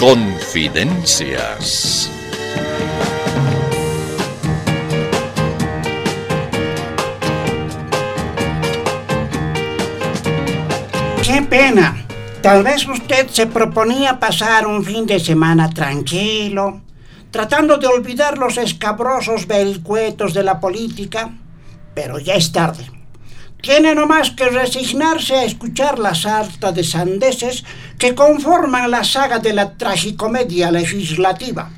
Confidencias. 0.00 2.10
Qué 11.22 11.42
pena. 11.42 12.02
Tal 12.40 12.62
vez 12.62 12.88
usted 12.88 13.28
se 13.28 13.46
proponía 13.46 14.18
pasar 14.18 14.66
un 14.66 14.82
fin 14.82 15.04
de 15.04 15.20
semana 15.20 15.68
tranquilo, 15.68 16.80
tratando 17.30 17.76
de 17.76 17.86
olvidar 17.86 18.38
los 18.38 18.56
escabrosos 18.56 19.46
vericuetos 19.46 20.32
de 20.32 20.44
la 20.44 20.60
política, 20.60 21.30
pero 21.92 22.18
ya 22.18 22.36
es 22.36 22.52
tarde. 22.52 22.86
Tiene 23.60 23.94
nomás 23.94 24.30
que 24.30 24.48
resignarse 24.48 25.34
a 25.34 25.44
escuchar 25.44 25.98
la 25.98 26.14
sarta 26.14 26.72
de 26.72 26.82
sandeces 26.82 27.64
que 28.00 28.14
conforman 28.14 28.90
la 28.90 29.04
saga 29.04 29.38
de 29.38 29.52
la 29.52 29.76
tragicomedia 29.76 30.70
legislativa. 30.70 31.70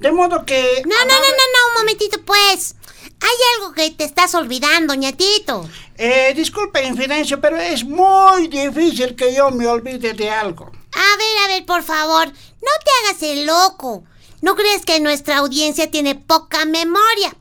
De 0.00 0.10
modo 0.10 0.46
que... 0.46 0.82
No, 0.86 0.96
no, 0.96 1.04
no, 1.04 1.20
no, 1.20 1.46
no, 1.54 1.68
un 1.68 1.74
momentito 1.80 2.18
pues. 2.24 2.74
Hay 3.20 3.36
algo 3.54 3.74
que 3.74 3.90
te 3.90 4.04
estás 4.04 4.34
olvidando, 4.34 4.94
ñatito. 4.94 5.68
Eh, 5.98 6.32
disculpe, 6.34 6.82
Infidencio, 6.82 7.38
pero 7.38 7.58
es 7.58 7.84
muy 7.84 8.48
difícil 8.48 9.14
que 9.14 9.34
yo 9.34 9.50
me 9.50 9.66
olvide 9.66 10.14
de 10.14 10.30
algo. 10.30 10.72
A 10.92 11.16
ver, 11.18 11.44
a 11.44 11.48
ver, 11.48 11.66
por 11.66 11.82
favor, 11.82 12.28
no 12.28 12.72
te 12.84 13.10
hagas 13.10 13.22
el 13.22 13.46
loco. 13.46 14.04
¿No 14.40 14.56
crees 14.56 14.86
que 14.86 15.00
nuestra 15.00 15.36
audiencia 15.36 15.90
tiene 15.90 16.14
poca 16.14 16.64
memoria? 16.64 17.36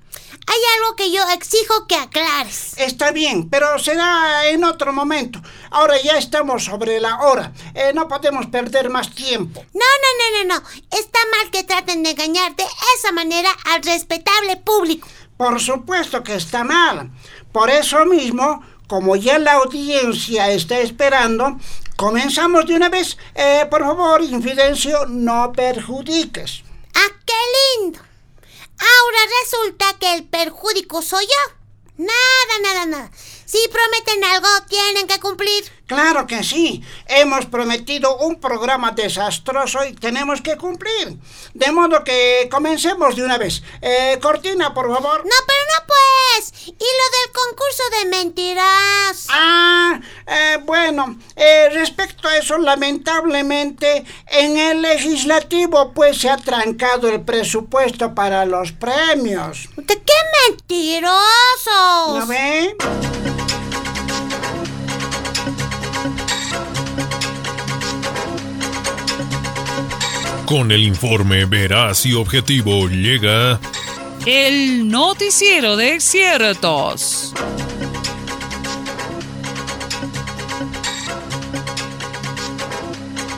Hay 0.47 0.59
algo 0.77 0.95
que 0.95 1.11
yo 1.11 1.21
exijo 1.29 1.87
que 1.87 1.95
aclares. 1.95 2.73
Está 2.77 3.11
bien, 3.11 3.49
pero 3.49 3.77
será 3.79 4.47
en 4.47 4.63
otro 4.63 4.91
momento. 4.91 5.41
Ahora 5.69 6.01
ya 6.01 6.17
estamos 6.17 6.65
sobre 6.65 6.99
la 6.99 7.21
hora. 7.21 7.53
Eh, 7.73 7.91
no 7.93 8.07
podemos 8.07 8.47
perder 8.47 8.89
más 8.89 9.13
tiempo. 9.13 9.63
No, 9.73 9.79
no, 9.79 10.43
no, 10.43 10.43
no, 10.43 10.55
no. 10.55 10.69
Está 10.97 11.19
mal 11.37 11.51
que 11.51 11.63
traten 11.63 12.03
de 12.03 12.11
engañar 12.11 12.55
de 12.55 12.65
esa 12.97 13.11
manera 13.11 13.49
al 13.65 13.83
respetable 13.83 14.57
público. 14.57 15.07
Por 15.37 15.59
supuesto 15.59 16.23
que 16.23 16.35
está 16.35 16.63
mal. 16.63 17.11
Por 17.51 17.69
eso 17.69 18.05
mismo, 18.05 18.63
como 18.87 19.15
ya 19.15 19.39
la 19.39 19.53
audiencia 19.53 20.51
está 20.51 20.79
esperando, 20.79 21.57
comenzamos 21.95 22.65
de 22.65 22.75
una 22.75 22.89
vez. 22.89 23.17
Eh, 23.35 23.65
por 23.69 23.81
favor, 23.81 24.23
Infidencio, 24.23 25.05
no 25.07 25.51
perjudiques. 25.51 26.63
¡Ah, 26.95 27.07
qué 27.25 27.33
lindo! 27.83 28.10
Ahora 28.81 29.19
resulta 29.43 29.99
que 29.99 30.13
el 30.15 30.27
perjúdico 30.27 31.01
soy 31.01 31.25
yo. 31.25 31.55
Nada, 31.97 32.53
nada, 32.63 32.85
nada. 32.87 33.11
Si 33.45 33.59
prometen 33.67 34.23
algo, 34.23 34.47
tienen 34.67 35.07
que 35.07 35.19
cumplir. 35.19 35.63
Claro 35.85 36.25
que 36.25 36.41
sí. 36.43 36.81
Hemos 37.05 37.45
prometido 37.45 38.15
un 38.17 38.39
programa 38.39 38.91
desastroso 38.91 39.85
y 39.85 39.93
tenemos 39.93 40.41
que 40.41 40.57
cumplir. 40.57 41.19
De 41.53 41.71
modo 41.71 42.03
que 42.03 42.47
comencemos 42.49 43.15
de 43.15 43.23
una 43.23 43.37
vez. 43.37 43.61
Eh, 43.81 44.17
cortina, 44.21 44.73
por 44.73 44.87
favor. 44.87 45.25
No, 45.25 45.35
pero 45.45 45.59
no 45.73 45.85
pues. 45.85 46.53
¿Y 46.65 46.71
lo 46.71 47.07
del 47.17 47.31
concurso 47.33 47.83
de 47.99 48.05
mentiras? 48.05 49.27
Ah, 49.29 49.70
eh, 50.31 50.59
bueno, 50.65 51.17
eh, 51.35 51.69
respecto 51.73 52.25
a 52.27 52.37
eso, 52.37 52.57
lamentablemente, 52.57 54.05
en 54.27 54.57
el 54.57 54.81
legislativo 54.81 55.91
pues 55.93 56.19
se 56.19 56.29
ha 56.29 56.37
trancado 56.37 57.09
el 57.09 57.19
presupuesto 57.21 58.15
para 58.15 58.45
los 58.45 58.71
premios. 58.71 59.67
¿De 59.75 60.01
qué 60.01 60.13
mentirosos? 60.49 61.09
¿No 62.15 62.27
ve? 62.27 62.75
Con 70.45 70.71
el 70.71 70.83
informe 70.83 71.45
veraz 71.45 72.05
y 72.05 72.13
objetivo 72.13 72.87
llega 72.87 73.59
El 74.25 74.89
noticiero 74.89 75.75
de 75.75 75.99
ciertos. 75.99 77.33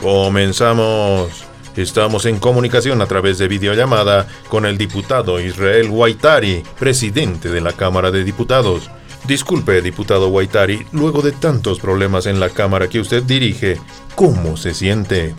Comenzamos. 0.04 1.46
Estamos 1.76 2.26
en 2.26 2.38
comunicación 2.38 3.00
a 3.00 3.06
través 3.06 3.38
de 3.38 3.48
videollamada 3.48 4.28
con 4.50 4.66
el 4.66 4.76
diputado 4.76 5.40
Israel 5.40 5.88
Guaitari, 5.88 6.62
presidente 6.78 7.48
de 7.48 7.62
la 7.62 7.72
Cámara 7.72 8.10
de 8.10 8.22
Diputados. 8.22 8.90
Disculpe, 9.26 9.80
diputado 9.80 10.28
Guaitari, 10.28 10.84
luego 10.92 11.22
de 11.22 11.32
tantos 11.32 11.80
problemas 11.80 12.26
en 12.26 12.38
la 12.38 12.50
Cámara 12.50 12.86
que 12.88 13.00
usted 13.00 13.22
dirige, 13.22 13.80
¿cómo 14.14 14.58
se 14.58 14.74
siente? 14.74 15.34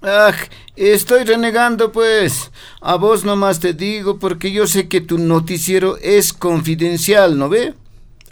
Ah, 0.00 0.32
estoy 0.74 1.24
renegando 1.24 1.92
pues. 1.92 2.50
A 2.80 2.96
vos 2.96 3.22
nomás 3.26 3.60
te 3.60 3.74
digo 3.74 4.18
porque 4.18 4.50
yo 4.50 4.66
sé 4.66 4.88
que 4.88 5.02
tu 5.02 5.18
noticiero 5.18 5.98
es 5.98 6.32
confidencial, 6.32 7.36
¿no 7.36 7.50
ve? 7.50 7.74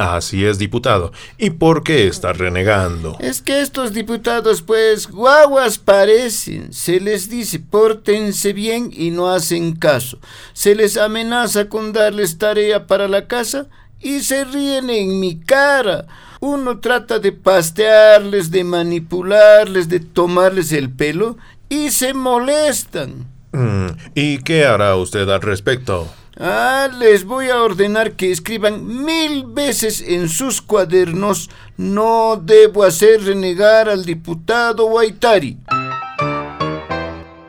Así 0.00 0.46
es, 0.46 0.56
diputado. 0.56 1.12
¿Y 1.36 1.50
por 1.50 1.82
qué 1.84 2.06
está 2.06 2.32
renegando? 2.32 3.18
Es 3.20 3.42
que 3.42 3.60
estos 3.60 3.92
diputados 3.92 4.62
pues 4.62 5.10
guaguas 5.10 5.76
parecen. 5.76 6.72
Se 6.72 7.00
les 7.00 7.28
dice 7.28 7.58
pórtense 7.58 8.54
bien 8.54 8.90
y 8.94 9.10
no 9.10 9.28
hacen 9.28 9.76
caso. 9.76 10.18
Se 10.54 10.74
les 10.74 10.96
amenaza 10.96 11.68
con 11.68 11.92
darles 11.92 12.38
tarea 12.38 12.86
para 12.86 13.08
la 13.08 13.26
casa 13.26 13.66
y 14.00 14.20
se 14.20 14.46
ríen 14.46 14.88
en 14.88 15.20
mi 15.20 15.38
cara. 15.38 16.06
Uno 16.40 16.80
trata 16.80 17.18
de 17.18 17.32
pastearles, 17.32 18.50
de 18.50 18.64
manipularles, 18.64 19.90
de 19.90 20.00
tomarles 20.00 20.72
el 20.72 20.88
pelo 20.88 21.36
y 21.68 21.90
se 21.90 22.14
molestan. 22.14 23.26
Mm, 23.52 23.88
¿Y 24.14 24.38
qué 24.38 24.64
hará 24.64 24.96
usted 24.96 25.28
al 25.28 25.42
respecto? 25.42 26.08
Ah, 26.42 26.88
les 26.98 27.26
voy 27.26 27.50
a 27.50 27.62
ordenar 27.62 28.12
que 28.12 28.32
escriban 28.32 29.04
mil 29.04 29.44
veces 29.44 30.00
en 30.00 30.30
sus 30.30 30.62
cuadernos 30.62 31.50
no 31.76 32.40
debo 32.42 32.82
hacer 32.84 33.22
renegar 33.22 33.90
al 33.90 34.06
diputado 34.06 34.86
Guaitari. 34.86 35.58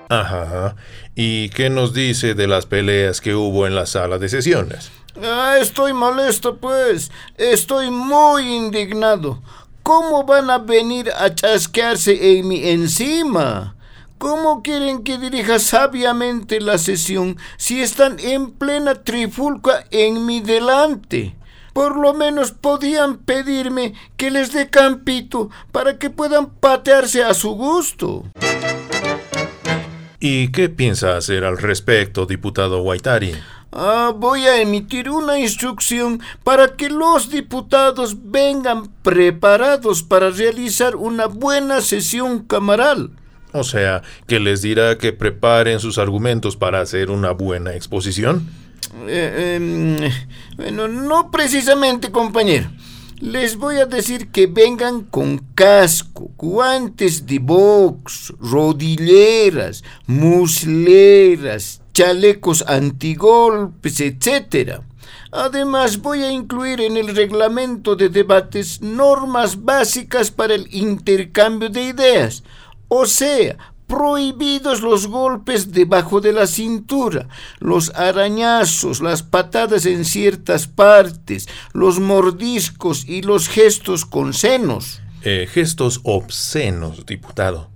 Ajá. 0.09 0.75
¿Y 1.15 1.47
qué 1.51 1.69
nos 1.69 1.93
dice 1.93 2.33
de 2.33 2.47
las 2.47 2.65
peleas 2.65 3.21
que 3.21 3.33
hubo 3.33 3.65
en 3.65 3.75
la 3.75 3.85
sala 3.85 4.17
de 4.17 4.27
sesiones? 4.27 4.91
Ah, 5.23 5.55
estoy 5.61 5.93
molesto, 5.93 6.57
pues. 6.57 7.11
Estoy 7.37 7.91
muy 7.91 8.53
indignado. 8.53 9.41
¿Cómo 9.83 10.25
van 10.25 10.49
a 10.49 10.57
venir 10.57 11.09
a 11.17 11.33
chasquearse 11.33 12.39
en 12.39 12.45
mi 12.49 12.67
encima? 12.67 13.73
¿Cómo 14.21 14.61
quieren 14.61 15.03
que 15.03 15.17
dirija 15.17 15.57
sabiamente 15.57 16.61
la 16.61 16.77
sesión 16.77 17.37
si 17.57 17.81
están 17.81 18.19
en 18.19 18.51
plena 18.51 18.93
trifulca 18.93 19.87
en 19.89 20.27
mi 20.27 20.41
delante? 20.41 21.35
Por 21.73 21.97
lo 21.97 22.13
menos 22.13 22.51
podían 22.51 23.17
pedirme 23.17 23.95
que 24.17 24.29
les 24.29 24.53
dé 24.53 24.69
campito 24.69 25.49
para 25.71 25.97
que 25.97 26.11
puedan 26.11 26.51
patearse 26.51 27.23
a 27.23 27.33
su 27.33 27.55
gusto. 27.55 28.25
¿Y 30.19 30.49
qué 30.49 30.69
piensa 30.69 31.17
hacer 31.17 31.43
al 31.43 31.57
respecto, 31.57 32.27
diputado 32.27 32.83
Guaitari? 32.83 33.33
Ah, 33.71 34.13
voy 34.15 34.45
a 34.45 34.61
emitir 34.61 35.09
una 35.09 35.39
instrucción 35.39 36.21
para 36.43 36.75
que 36.75 36.91
los 36.91 37.31
diputados 37.31 38.15
vengan 38.29 38.87
preparados 39.01 40.03
para 40.03 40.29
realizar 40.29 40.95
una 40.95 41.25
buena 41.25 41.81
sesión 41.81 42.41
camaral. 42.45 43.15
O 43.53 43.63
sea, 43.63 44.01
que 44.27 44.39
les 44.39 44.61
dirá 44.61 44.97
que 44.97 45.11
preparen 45.11 45.79
sus 45.79 45.97
argumentos 45.97 46.55
para 46.55 46.81
hacer 46.81 47.09
una 47.09 47.31
buena 47.31 47.75
exposición. 47.75 48.49
Eh, 49.07 49.55
em, 49.55 50.11
bueno, 50.57 50.87
no 50.87 51.31
precisamente, 51.31 52.11
compañero. 52.11 52.69
Les 53.19 53.55
voy 53.55 53.77
a 53.77 53.85
decir 53.85 54.31
que 54.31 54.47
vengan 54.47 55.03
con 55.03 55.37
casco, 55.53 56.31
guantes 56.37 57.27
de 57.27 57.37
box, 57.37 58.33
rodilleras, 58.39 59.83
musleras, 60.07 61.81
chalecos 61.93 62.63
antigolpes, 62.67 63.99
etc. 63.99 64.79
Además, 65.31 66.01
voy 66.01 66.23
a 66.23 66.31
incluir 66.31 66.81
en 66.81 66.97
el 66.97 67.15
reglamento 67.15 67.95
de 67.95 68.09
debates 68.09 68.81
normas 68.81 69.63
básicas 69.63 70.31
para 70.31 70.55
el 70.55 70.67
intercambio 70.73 71.69
de 71.69 71.83
ideas 71.83 72.43
o 72.93 73.05
sea, 73.05 73.55
prohibidos 73.87 74.81
los 74.81 75.07
golpes 75.07 75.71
debajo 75.71 76.19
de 76.19 76.33
la 76.33 76.45
cintura, 76.45 77.29
los 77.59 77.89
arañazos, 77.95 78.99
las 78.99 79.23
patadas 79.23 79.85
en 79.85 80.03
ciertas 80.03 80.67
partes, 80.67 81.47
los 81.71 82.01
mordiscos 82.01 83.07
y 83.07 83.21
los 83.21 83.47
gestos 83.47 84.05
con 84.05 84.33
senos. 84.33 84.99
Eh, 85.23 85.47
gestos 85.49 86.01
obscenos, 86.03 87.05
diputado. 87.05 87.69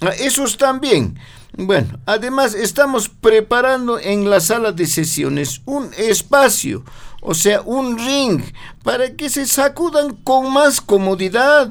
Ah, 0.00 0.10
esos 0.18 0.56
también. 0.56 1.16
Bueno, 1.56 2.00
además 2.06 2.54
estamos 2.54 3.08
preparando 3.08 4.00
en 4.00 4.28
la 4.30 4.40
sala 4.40 4.72
de 4.72 4.88
sesiones 4.88 5.62
un 5.64 5.90
espacio, 5.96 6.84
o 7.22 7.34
sea, 7.34 7.60
un 7.60 7.98
ring, 7.98 8.42
para 8.82 9.14
que 9.14 9.28
se 9.28 9.46
sacudan 9.46 10.16
con 10.16 10.52
más 10.52 10.80
comodidad 10.80 11.70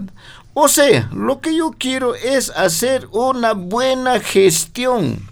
O 0.62 0.68
sea, 0.68 1.10
lo 1.14 1.40
que 1.40 1.56
yo 1.56 1.72
quiero 1.78 2.16
es 2.16 2.50
hacer 2.50 3.08
una 3.14 3.54
buena 3.54 4.20
gestión. 4.20 5.30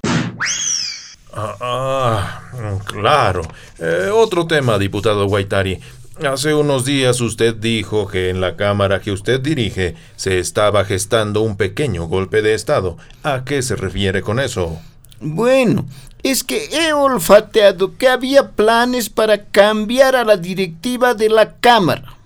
Ah, 1.33 1.57
ah, 1.59 2.41
claro. 2.85 3.41
Eh, 3.77 4.09
otro 4.13 4.47
tema, 4.47 4.79
diputado 4.79 5.27
Guaitari. 5.27 5.81
Hace 6.25 6.53
unos 6.53 6.85
días 6.85 7.19
usted 7.19 7.53
dijo 7.55 8.07
que 8.07 8.29
en 8.29 8.39
la 8.39 8.55
Cámara 8.55 9.01
que 9.01 9.11
usted 9.11 9.41
dirige 9.41 9.95
se 10.15 10.39
estaba 10.39 10.85
gestando 10.85 11.41
un 11.41 11.57
pequeño 11.57 12.05
golpe 12.05 12.41
de 12.41 12.53
Estado. 12.53 12.95
¿A 13.23 13.43
qué 13.43 13.61
se 13.61 13.75
refiere 13.75 14.21
con 14.21 14.39
eso? 14.39 14.79
Bueno, 15.19 15.85
es 16.23 16.45
que 16.45 16.69
he 16.71 16.93
olfateado 16.93 17.97
que 17.97 18.07
había 18.07 18.51
planes 18.51 19.09
para 19.09 19.43
cambiar 19.43 20.15
a 20.15 20.23
la 20.23 20.37
directiva 20.37 21.13
de 21.15 21.27
la 21.27 21.55
Cámara. 21.57 22.16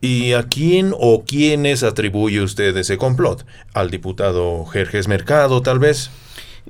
¿Y 0.00 0.32
a 0.32 0.44
quién 0.44 0.94
o 0.98 1.24
quiénes 1.26 1.82
atribuye 1.82 2.40
usted 2.40 2.74
ese 2.76 2.96
complot? 2.96 3.44
¿Al 3.74 3.90
diputado 3.90 4.64
Jerjes 4.64 5.08
Mercado, 5.08 5.60
tal 5.60 5.78
vez? 5.78 6.10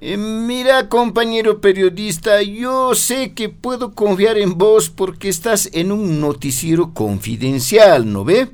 Eh, 0.00 0.16
mira, 0.16 0.88
compañero 0.88 1.60
periodista, 1.60 2.42
yo 2.42 2.94
sé 2.94 3.32
que 3.34 3.48
puedo 3.48 3.94
confiar 3.94 4.38
en 4.38 4.58
vos 4.58 4.90
porque 4.90 5.28
estás 5.28 5.68
en 5.72 5.92
un 5.92 6.20
noticiero 6.20 6.92
confidencial, 6.92 8.12
¿no 8.12 8.24
ve? 8.24 8.48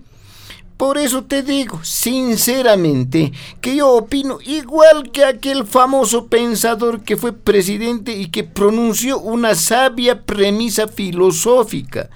Por 0.77 0.99
eso 0.99 1.25
te 1.25 1.43
digo, 1.43 1.81
sinceramente, 1.83 3.33
que 3.63 3.77
yo 3.77 3.93
opino 3.93 4.39
igual 4.45 5.11
que 5.11 5.25
aquel 5.25 5.65
famoso 5.65 6.27
pensador 6.27 7.03
que 7.03 7.17
fue 7.17 7.33
presidente 7.33 8.15
y 8.15 8.27
que 8.27 8.45
pronunció 8.45 9.19
una 9.19 9.55
sabia 9.55 10.23
premisa 10.23 10.87
filosófica. 10.87 12.11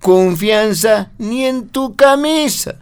Confianza 0.00 1.10
ni 1.18 1.44
en 1.44 1.68
tu 1.68 1.96
camisa. 1.96 2.76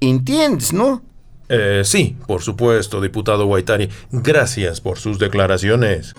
¿Entiendes, 0.00 0.72
no? 0.72 1.02
Eh, 1.48 1.82
sí, 1.84 2.16
por 2.26 2.42
supuesto, 2.42 3.00
diputado 3.00 3.46
Guaitari. 3.46 3.88
Gracias 4.10 4.80
por 4.80 4.98
sus 4.98 5.18
declaraciones. 5.18 6.14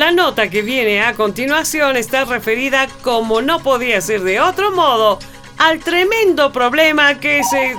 La 0.00 0.12
nota 0.12 0.48
que 0.48 0.62
viene 0.62 1.02
a 1.02 1.12
continuación 1.12 1.98
está 1.98 2.24
referida, 2.24 2.88
como 3.02 3.42
no 3.42 3.62
podía 3.62 4.00
ser 4.00 4.22
de 4.22 4.40
otro 4.40 4.70
modo, 4.70 5.18
al 5.58 5.80
tremendo 5.80 6.50
problema 6.52 7.20
que 7.20 7.42
se... 7.44 7.76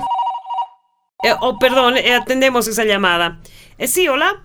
Eh, 1.23 1.35
oh, 1.39 1.59
perdón, 1.59 1.97
eh, 1.97 2.15
atendemos 2.15 2.67
esa 2.67 2.83
llamada. 2.83 3.39
Eh, 3.77 3.87
sí, 3.87 4.07
hola. 4.07 4.41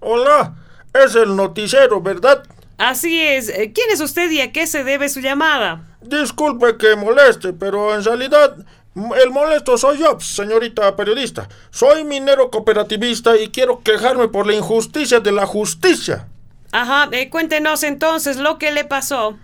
Hola, 0.00 0.54
es 0.92 1.14
el 1.14 1.34
noticiero, 1.34 2.02
¿verdad? 2.02 2.42
Así 2.76 3.18
es. 3.22 3.50
¿Quién 3.50 3.90
es 3.90 4.00
usted 4.00 4.30
y 4.30 4.42
a 4.42 4.52
qué 4.52 4.66
se 4.66 4.84
debe 4.84 5.08
su 5.08 5.20
llamada? 5.20 5.82
Disculpe 6.02 6.76
que 6.76 6.94
moleste, 6.94 7.54
pero 7.54 7.94
en 7.94 8.04
realidad 8.04 8.54
el 8.94 9.30
molesto 9.30 9.78
soy 9.78 9.98
yo, 9.98 10.20
señorita 10.20 10.94
periodista. 10.94 11.48
Soy 11.70 12.04
minero 12.04 12.50
cooperativista 12.50 13.36
y 13.38 13.48
quiero 13.48 13.80
quejarme 13.80 14.28
por 14.28 14.46
la 14.46 14.54
injusticia 14.54 15.20
de 15.20 15.32
la 15.32 15.46
justicia. 15.46 16.28
Ajá, 16.72 17.08
cuéntenos 17.30 17.82
entonces 17.82 18.36
lo 18.36 18.58
que 18.58 18.72
le 18.72 18.84
pasó. 18.84 19.38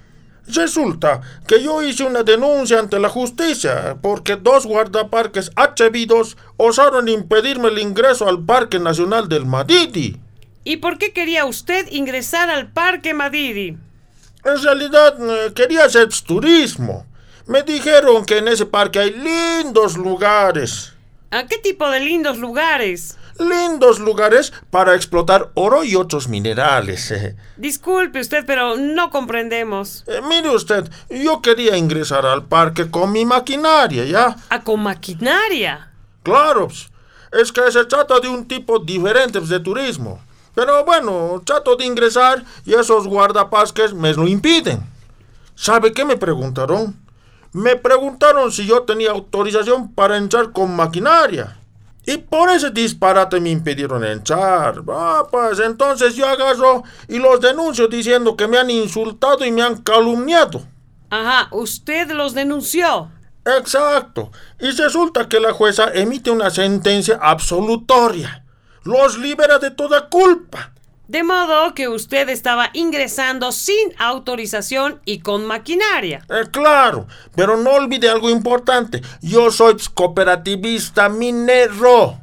Resulta 0.49 1.21
que 1.47 1.63
yo 1.63 1.83
hice 1.83 2.05
una 2.05 2.23
denuncia 2.23 2.79
ante 2.79 3.01
la 3.01 3.09
justicia 3.09 3.97
porque 4.01 4.37
dos 4.37 4.65
guardaparques 4.65 5.51
atrevidos 5.57 6.37
osaron 6.57 7.09
impedirme 7.09 7.69
el 7.69 7.79
ingreso 7.79 8.29
al 8.29 8.45
Parque 8.45 8.79
Nacional 8.79 9.29
del 9.29 9.45
Madidi. 9.45 10.21
¿Y 10.63 10.79
por 10.79 10.99
qué 10.99 11.13
quería 11.13 11.45
usted 11.45 11.87
ingresar 11.91 12.51
al 12.51 12.71
Parque 12.71 13.13
Madidi? 13.15 13.77
En 14.45 14.63
realidad 14.63 15.17
eh, 15.19 15.53
quería 15.55 15.85
hacer 15.85 16.09
turismo. 16.25 17.07
Me 17.47 17.63
dijeron 17.63 18.25
que 18.25 18.39
en 18.39 18.49
ese 18.49 18.67
parque 18.67 19.01
hay 19.01 19.11
lindos 19.11 19.97
lugares. 19.97 20.93
¿A 21.31 21.47
qué 21.47 21.59
tipo 21.59 21.89
de 21.91 22.01
lindos 22.01 22.39
lugares? 22.39 23.17
Lindos 23.39 23.99
lugares 23.99 24.53
para 24.71 24.95
explotar 24.95 25.51
oro 25.55 25.85
y 25.85 25.95
otros 25.97 26.29
minerales. 26.29 27.11
Eh, 27.11 27.37
Disculpe 27.57 28.21
usted, 28.21 28.45
pero 28.47 28.77
no 28.77 29.11
comprendemos. 29.11 30.05
mire 30.29 30.51
usted, 30.51 30.91
yo 31.11 31.43
quería 31.43 31.77
ingresar 31.77 32.25
al 32.25 32.45
parque 32.45 32.91
con 32.91 33.13
mi 33.13 33.25
maquinaria, 33.25 34.05
¿ya? 34.05 34.37
¿A 34.49 34.63
con 34.63 34.83
maquinaria? 34.83 35.91
Claro, 36.23 36.69
pues, 36.69 36.89
es 37.33 37.53
que 37.53 37.71
se 37.71 37.85
trata 37.85 38.21
de 38.21 38.29
un 38.29 38.49
tipo 38.49 38.79
diferente 38.79 39.39
pues, 39.39 39.51
de 39.51 39.61
turismo. 39.61 40.21
Pero 40.55 40.85
bueno, 40.87 41.43
trato 41.45 41.77
de 41.77 41.85
ingresar 41.85 42.43
y 42.65 42.73
esos 42.73 43.07
guardaparques 43.07 43.93
me 43.93 44.15
lo 44.15 44.27
impiden. 44.27 44.81
¿Sabe 45.55 45.93
qué 45.93 46.05
me 46.05 46.17
preguntaron? 46.17 46.97
Me 47.53 47.77
preguntaron 47.77 48.51
si 48.51 48.67
yo 48.67 48.83
tenía 48.83 49.11
autorización 49.11 49.93
para 49.93 50.17
entrar 50.17 50.53
con 50.53 50.75
maquinaria. 50.75 51.59
Y 52.07 52.19
por 52.19 52.49
ese 52.51 52.71
disparate 52.71 53.41
me 53.41 53.51
impidieron 53.51 54.05
entrar. 54.05 54.81
Ah, 54.89 55.27
pues 55.29 55.59
entonces 55.59 56.15
yo 56.15 56.29
agarro 56.29 56.85
y 57.09 57.19
los 57.19 57.41
denuncio 57.41 57.89
diciendo 57.89 58.37
que 58.37 58.47
me 58.47 58.59
han 58.59 58.71
insultado 58.71 59.45
y 59.45 59.51
me 59.51 59.63
han 59.63 59.83
calumniado. 59.83 60.63
Ajá, 61.11 61.49
usted 61.51 62.13
los 62.13 62.33
denunció. 62.33 63.11
Exacto. 63.45 64.31
Y 64.61 64.71
resulta 64.71 65.29
que 65.29 65.41
la 65.41 65.53
jueza 65.53 65.91
emite 65.93 66.31
una 66.31 66.51
sentencia 66.51 67.19
absolutoria. 67.21 68.45
Los 68.85 69.19
libera 69.19 69.59
de 69.59 69.73
toda 69.73 70.09
culpa. 70.09 70.73
De 71.09 71.23
modo 71.23 71.73
que 71.73 71.89
usted 71.89 72.29
estaba 72.29 72.71
ingresando 72.73 73.53
sin 73.53 73.95
autorización 73.97 75.01
y 75.05 75.21
con 75.21 75.47
maquinaria. 75.47 76.25
Eh, 76.29 76.49
claro, 76.51 77.07
pero 77.37 77.57
no 77.57 77.71
olvide 77.71 78.09
algo 78.09 78.29
importante. 78.29 79.03
Yo 79.23 79.53
soy 79.53 79.77
cooperativista 79.95 81.09
minero. 81.09 82.21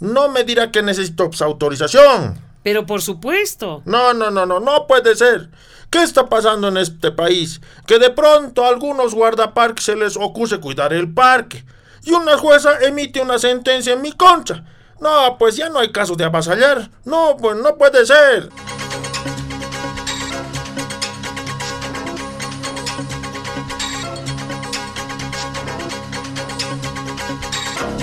No 0.00 0.28
me 0.28 0.44
dirá 0.44 0.70
que 0.70 0.82
necesito 0.82 1.30
ps, 1.30 1.40
autorización. 1.40 2.38
Pero 2.62 2.84
por 2.84 3.00
supuesto. 3.00 3.80
No, 3.86 4.12
no, 4.12 4.30
no, 4.30 4.44
no, 4.44 4.60
no 4.60 4.86
puede 4.86 5.16
ser. 5.16 5.48
¿Qué 5.88 6.02
está 6.02 6.28
pasando 6.28 6.68
en 6.68 6.76
este 6.76 7.12
país? 7.12 7.62
Que 7.86 7.98
de 7.98 8.10
pronto 8.10 8.64
a 8.64 8.68
algunos 8.68 9.14
guardaparques 9.14 9.86
se 9.86 9.96
les 9.96 10.16
ocurre 10.16 10.60
cuidar 10.60 10.92
el 10.92 11.14
parque. 11.14 11.64
Y 12.02 12.12
una 12.12 12.36
jueza 12.36 12.80
emite 12.82 13.20
una 13.22 13.38
sentencia 13.38 13.94
en 13.94 14.02
mi 14.02 14.12
contra. 14.12 14.75
No, 15.00 15.36
pues 15.38 15.56
ya 15.56 15.68
no 15.68 15.78
hay 15.78 15.92
caso 15.92 16.14
de 16.16 16.24
avasallar. 16.24 16.90
No, 17.04 17.36
pues 17.36 17.56
no 17.56 17.76
puede 17.76 18.04
ser. 18.06 18.50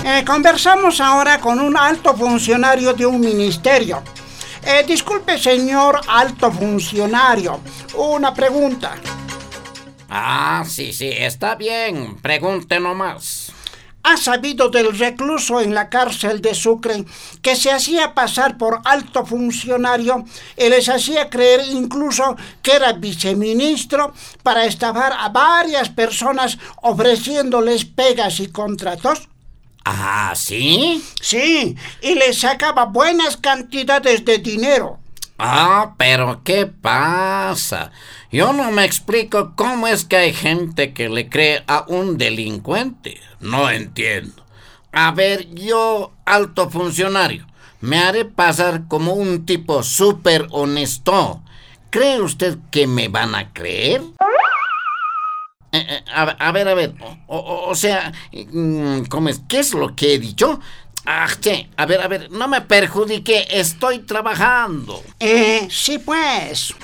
Eh, 0.06 0.22
conversamos 0.24 1.00
ahora 1.00 1.40
con 1.40 1.58
un 1.58 1.76
alto 1.76 2.14
funcionario 2.14 2.92
de 2.92 3.06
un 3.06 3.20
ministerio. 3.20 4.02
Eh, 4.62 4.84
disculpe, 4.86 5.38
señor 5.38 6.00
alto 6.06 6.52
funcionario, 6.52 7.60
una 7.96 8.32
pregunta. 8.32 8.94
Ah, 10.08 10.62
sí, 10.66 10.92
sí, 10.92 11.08
está 11.10 11.54
bien. 11.54 12.16
Pregunte 12.20 12.78
nomás. 12.78 13.43
¿Ha 14.06 14.18
sabido 14.18 14.68
del 14.68 14.98
recluso 14.98 15.62
en 15.62 15.72
la 15.72 15.88
cárcel 15.88 16.42
de 16.42 16.54
Sucre 16.54 17.06
que 17.40 17.56
se 17.56 17.72
hacía 17.72 18.12
pasar 18.12 18.58
por 18.58 18.82
alto 18.84 19.24
funcionario 19.24 20.26
y 20.58 20.68
les 20.68 20.90
hacía 20.90 21.30
creer 21.30 21.62
incluso 21.70 22.36
que 22.62 22.72
era 22.72 22.92
viceministro 22.92 24.12
para 24.42 24.66
estafar 24.66 25.14
a 25.18 25.30
varias 25.30 25.88
personas 25.88 26.58
ofreciéndoles 26.82 27.86
pegas 27.86 28.40
y 28.40 28.48
contratos? 28.48 29.30
Ah, 29.86 30.34
¿sí? 30.36 31.02
Sí, 31.22 31.74
y 32.02 32.14
les 32.14 32.40
sacaba 32.40 32.84
buenas 32.84 33.38
cantidades 33.38 34.22
de 34.26 34.36
dinero. 34.36 34.98
Ah, 35.38 35.94
pero 35.98 36.42
¿qué 36.44 36.66
pasa? 36.66 37.90
Yo 38.30 38.52
no 38.52 38.70
me 38.70 38.84
explico 38.84 39.54
cómo 39.56 39.88
es 39.88 40.04
que 40.04 40.16
hay 40.16 40.32
gente 40.32 40.92
que 40.92 41.08
le 41.08 41.28
cree 41.28 41.64
a 41.66 41.84
un 41.88 42.18
delincuente. 42.18 43.20
No 43.40 43.68
entiendo. 43.70 44.44
A 44.92 45.10
ver, 45.10 45.48
yo, 45.54 46.12
alto 46.24 46.70
funcionario, 46.70 47.46
me 47.80 47.98
haré 47.98 48.24
pasar 48.24 48.86
como 48.86 49.14
un 49.14 49.44
tipo 49.44 49.82
súper 49.82 50.46
honesto. 50.50 51.42
¿Cree 51.90 52.20
usted 52.20 52.58
que 52.70 52.86
me 52.86 53.08
van 53.08 53.34
a 53.34 53.52
creer? 53.52 54.02
Eh, 55.72 55.84
eh, 55.90 56.04
a, 56.14 56.52
ver, 56.52 56.68
a 56.68 56.74
ver, 56.74 56.94
o, 57.26 57.36
o- 57.36 57.68
o 57.70 57.74
sea, 57.74 58.12
mm, 58.32 59.02
¿cómo 59.08 59.28
es? 59.28 59.40
¿Qué 59.48 59.58
es 59.58 59.74
lo 59.74 59.96
que 59.96 60.14
he 60.14 60.18
dicho? 60.20 60.60
Ah, 61.06 61.28
sí, 61.38 61.68
a 61.76 61.84
ver, 61.84 62.00
a 62.00 62.08
ver, 62.08 62.30
no 62.30 62.48
me 62.48 62.62
perjudique, 62.62 63.46
estoy 63.50 63.98
trabajando. 64.00 65.02
Eh, 65.20 65.68
sí 65.70 65.98
pues. 65.98 66.74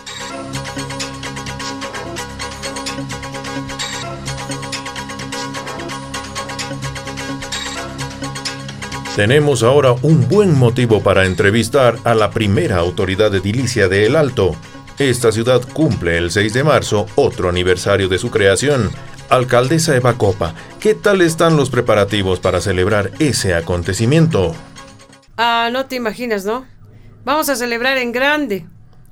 Tenemos 9.16 9.62
ahora 9.62 9.92
un 10.02 10.28
buen 10.28 10.56
motivo 10.58 11.02
para 11.02 11.26
entrevistar 11.26 11.96
a 12.04 12.14
la 12.14 12.30
primera 12.30 12.76
autoridad 12.76 13.34
edilicia 13.34 13.88
de 13.88 14.06
El 14.06 14.16
Alto. 14.16 14.54
Esta 14.98 15.32
ciudad 15.32 15.62
cumple 15.72 16.16
el 16.18 16.30
6 16.30 16.52
de 16.52 16.64
marzo 16.64 17.06
otro 17.16 17.48
aniversario 17.48 18.08
de 18.08 18.18
su 18.18 18.30
creación. 18.30 18.90
Alcaldesa 19.30 19.94
Eva 19.94 20.18
Copa, 20.18 20.54
¿qué 20.80 20.96
tal 20.96 21.20
están 21.20 21.56
los 21.56 21.70
preparativos 21.70 22.40
para 22.40 22.60
celebrar 22.60 23.12
ese 23.20 23.54
acontecimiento? 23.54 24.56
Ah, 25.37 25.70
no 25.72 25.87
te 25.87 25.94
imaginas, 25.94 26.44
¿no? 26.44 26.66
Vamos 27.25 27.49
a 27.49 27.54
celebrar 27.54 27.96
en 27.99 28.10
grande. 28.10 28.66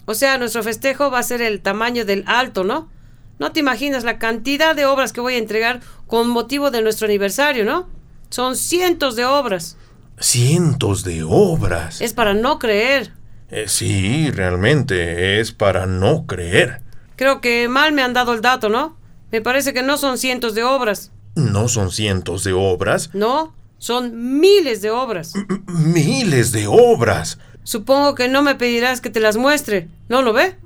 O 0.07 0.15
sea, 0.15 0.37
nuestro 0.37 0.65
festejo 0.65 1.13
va 1.13 1.21
a 1.21 1.23
ser 1.23 1.41
el 1.41 1.61
tamaño 1.61 2.05
del 2.05 2.25
alto, 2.27 2.65
¿no? 2.65 2.91
No 3.39 3.53
te 3.53 3.61
imaginas 3.61 4.03
la 4.03 4.19
cantidad 4.19 4.75
de 4.75 4.87
obras 4.87 5.13
que 5.13 5.21
voy 5.21 5.35
a 5.35 5.39
entregar 5.39 5.81
con 6.09 6.29
motivo 6.29 6.73
de 6.73 6.83
nuestro 6.83 7.07
aniversario, 7.07 7.65
¿no? 7.65 7.89
Son 8.29 8.57
cientos 8.57 9.15
de 9.15 9.25
obras. 9.25 9.77
Cientos 10.19 11.05
de 11.05 11.23
obras. 11.23 12.01
Es 12.01 12.13
para 12.13 12.35
no 12.35 12.59
creer. 12.59 13.13
Eh, 13.51 13.67
sí, 13.69 14.33
realmente 14.33 15.39
es 15.39 15.53
para 15.53 15.87
no 15.87 16.27
creer. 16.27 16.83
Creo 17.15 17.41
que 17.41 17.69
mal 17.69 17.93
me 17.93 18.03
han 18.03 18.15
dado 18.15 18.35
el 18.35 18.41
dato, 18.41 18.69
¿no? 18.69 18.98
Me 19.31 19.43
parece 19.43 19.75
que 19.75 19.83
no 19.83 19.99
son 19.99 20.19
cientos 20.19 20.55
de 20.55 20.65
obras. 20.65 21.11
¿No 21.35 21.69
son 21.69 21.91
cientos 21.91 22.45
de 22.45 22.53
obras? 22.53 23.11
No, 23.13 23.55
son 23.79 24.41
miles 24.41 24.81
de 24.83 24.91
obras. 24.91 25.35
M 25.35 25.61
miles 25.69 26.53
de 26.53 26.67
obras. 26.67 27.39
Supongo 27.63 28.15
que 28.15 28.29
no 28.29 28.43
me 28.43 28.55
pedirás 28.55 29.01
que 29.01 29.11
te 29.11 29.21
las 29.21 29.37
muestre. 29.37 29.89
¿No 30.09 30.23
lo 30.23 30.33
ve? 30.33 30.57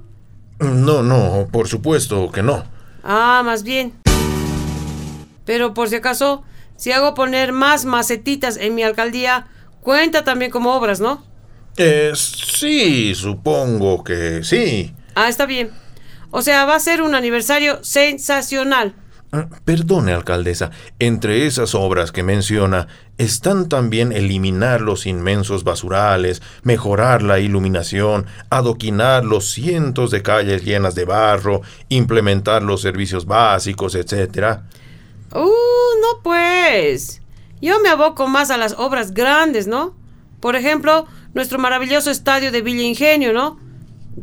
No, 0.60 1.02
no, 1.02 1.48
por 1.50 1.66
supuesto 1.66 2.30
que 2.30 2.42
no. 2.42 2.64
Ah, 3.02 3.42
más 3.44 3.64
bien. 3.64 3.92
Pero 5.44 5.74
por 5.74 5.88
si 5.88 5.96
acaso, 5.96 6.44
si 6.76 6.92
hago 6.92 7.14
poner 7.14 7.52
más 7.52 7.84
macetitas 7.84 8.56
en 8.56 8.76
mi 8.76 8.84
alcaldía, 8.84 9.48
cuenta 9.80 10.22
también 10.22 10.52
como 10.52 10.72
obras, 10.74 11.00
¿no? 11.00 11.24
Eh, 11.76 12.12
sí, 12.14 13.14
supongo 13.16 14.04
que 14.04 14.44
sí. 14.44 14.94
Ah, 15.16 15.28
está 15.28 15.46
bien. 15.46 15.70
O 16.32 16.42
sea, 16.42 16.64
va 16.64 16.74
a 16.74 16.80
ser 16.80 17.02
un 17.02 17.14
aniversario 17.14 17.84
sensacional. 17.84 18.96
Ah, 19.34 19.48
perdone, 19.64 20.12
alcaldesa, 20.12 20.70
entre 20.98 21.46
esas 21.46 21.74
obras 21.74 22.10
que 22.10 22.22
menciona 22.22 22.88
están 23.16 23.68
también 23.68 24.12
eliminar 24.12 24.80
los 24.80 25.06
inmensos 25.06 25.62
basurales, 25.64 26.42
mejorar 26.64 27.22
la 27.22 27.38
iluminación, 27.38 28.26
adoquinar 28.50 29.24
los 29.24 29.50
cientos 29.50 30.10
de 30.10 30.22
calles 30.22 30.64
llenas 30.64 30.94
de 30.94 31.04
barro, 31.04 31.62
implementar 31.88 32.62
los 32.62 32.82
servicios 32.82 33.24
básicos, 33.24 33.94
etc. 33.94 34.58
Uh, 35.34 35.38
no 35.38 36.22
pues. 36.22 37.22
Yo 37.60 37.80
me 37.80 37.90
aboco 37.90 38.26
más 38.26 38.50
a 38.50 38.56
las 38.56 38.74
obras 38.74 39.14
grandes, 39.14 39.66
¿no? 39.66 39.94
Por 40.40 40.56
ejemplo, 40.56 41.06
nuestro 41.32 41.58
maravilloso 41.58 42.10
estadio 42.10 42.52
de 42.52 42.62
Villa 42.62 42.82
Ingenio, 42.82 43.32
¿no? 43.32 43.58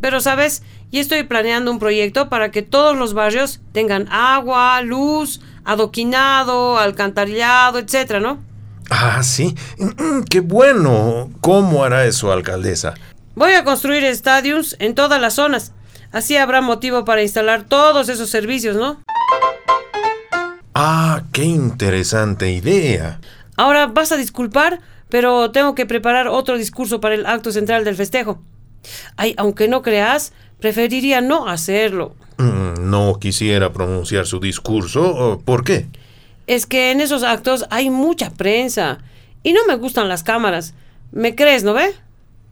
Pero, 0.02 0.20
¿sabes? 0.20 0.62
Y 0.92 1.00
estoy 1.00 1.24
planeando 1.24 1.72
un 1.72 1.80
proyecto 1.80 2.30
para 2.30 2.50
que 2.50 2.64
todos 2.64 2.98
los 2.98 3.14
barrios 3.14 3.62
tengan 3.74 4.08
agua, 4.12 4.82
luz, 4.82 5.40
adoquinado, 5.64 6.80
alcantarillado, 6.80 7.78
etcétera, 7.78 8.20
¿no? 8.20 8.40
Ah, 8.90 9.22
sí. 9.22 9.56
Qué 10.30 10.40
bueno. 10.40 11.30
¿Cómo 11.42 11.84
hará 11.84 12.06
eso, 12.06 12.32
alcaldesa? 12.32 12.96
Voy 13.36 13.54
a 13.54 13.64
construir 13.64 14.04
estadios 14.04 14.76
en 14.80 14.96
todas 14.96 15.22
las 15.22 15.36
zonas. 15.36 15.74
Así 16.12 16.38
habrá 16.38 16.62
motivo 16.62 17.06
para 17.06 17.22
instalar 17.22 17.64
todos 17.64 18.10
esos 18.10 18.32
servicios, 18.32 18.76
¿no? 18.76 19.04
Ah, 20.74 21.22
qué 21.32 21.44
interesante 21.44 22.52
idea. 22.52 23.20
Ahora 23.58 23.88
vas 23.88 24.12
a 24.12 24.18
disculpar, 24.18 24.80
pero 25.10 25.52
tengo 25.52 25.76
que 25.76 25.86
preparar 25.86 26.28
otro 26.28 26.58
discurso 26.58 27.00
para 27.00 27.14
el 27.14 27.28
acto 27.28 27.52
central 27.52 27.84
del 27.84 27.96
festejo. 27.96 28.42
Ay, 29.18 29.36
aunque 29.38 29.68
no 29.68 29.82
creas, 29.82 30.34
preferiría 30.60 31.22
no 31.22 31.48
hacerlo. 31.48 32.16
Mm, 32.38 32.90
no 32.90 33.18
quisiera 33.20 33.72
pronunciar 33.72 34.26
su 34.26 34.40
discurso. 34.40 35.42
¿Por 35.44 35.64
qué? 35.64 35.88
Es 36.48 36.66
que 36.66 36.92
en 36.92 37.02
esos 37.02 37.24
actos 37.24 37.66
hay 37.70 37.90
mucha 37.90 38.32
prensa 38.32 39.00
y 39.44 39.54
no 39.54 39.62
me 39.68 39.76
gustan 39.76 40.08
las 40.08 40.24
cámaras. 40.24 40.74
¿Me 41.12 41.36
crees, 41.36 41.64
no 41.64 41.74
ve? 41.74 41.94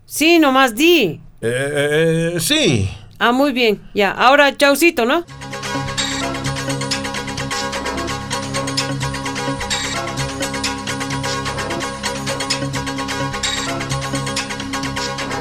Sí, 0.05 0.39
nomás 0.39 0.75
di. 0.75 1.21
Eh, 1.41 2.33
eh, 2.35 2.39
sí. 2.39 2.89
Ah, 3.19 3.31
muy 3.31 3.51
bien. 3.51 3.81
Ya, 3.93 4.11
ahora 4.11 4.55
chaucito, 4.55 5.05
¿no? 5.05 5.25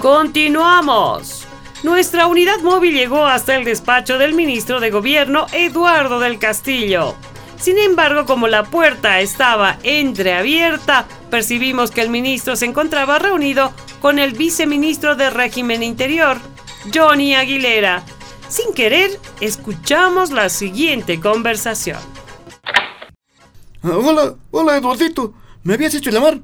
Continuamos. 0.00 1.35
Nuestra 1.82 2.26
unidad 2.26 2.60
móvil 2.60 2.94
llegó 2.94 3.26
hasta 3.26 3.54
el 3.54 3.64
despacho 3.64 4.16
del 4.18 4.34
ministro 4.34 4.80
de 4.80 4.90
Gobierno, 4.90 5.46
Eduardo 5.52 6.18
del 6.20 6.38
Castillo. 6.38 7.14
Sin 7.58 7.78
embargo, 7.78 8.24
como 8.24 8.48
la 8.48 8.64
puerta 8.64 9.20
estaba 9.20 9.78
entreabierta, 9.82 11.06
percibimos 11.30 11.90
que 11.90 12.00
el 12.00 12.10
ministro 12.10 12.56
se 12.56 12.66
encontraba 12.66 13.18
reunido 13.18 13.72
con 14.00 14.18
el 14.18 14.32
viceministro 14.32 15.16
de 15.16 15.30
Régimen 15.30 15.82
Interior, 15.82 16.38
Johnny 16.94 17.34
Aguilera. 17.34 18.02
Sin 18.48 18.72
querer, 18.72 19.10
escuchamos 19.40 20.30
la 20.30 20.48
siguiente 20.48 21.20
conversación. 21.20 21.98
Ah, 23.82 23.96
hola, 23.96 24.34
hola 24.50 24.76
Eduardito. 24.76 25.34
¿Me 25.62 25.74
habías 25.74 25.94
hecho 25.94 26.10
llamar? 26.10 26.40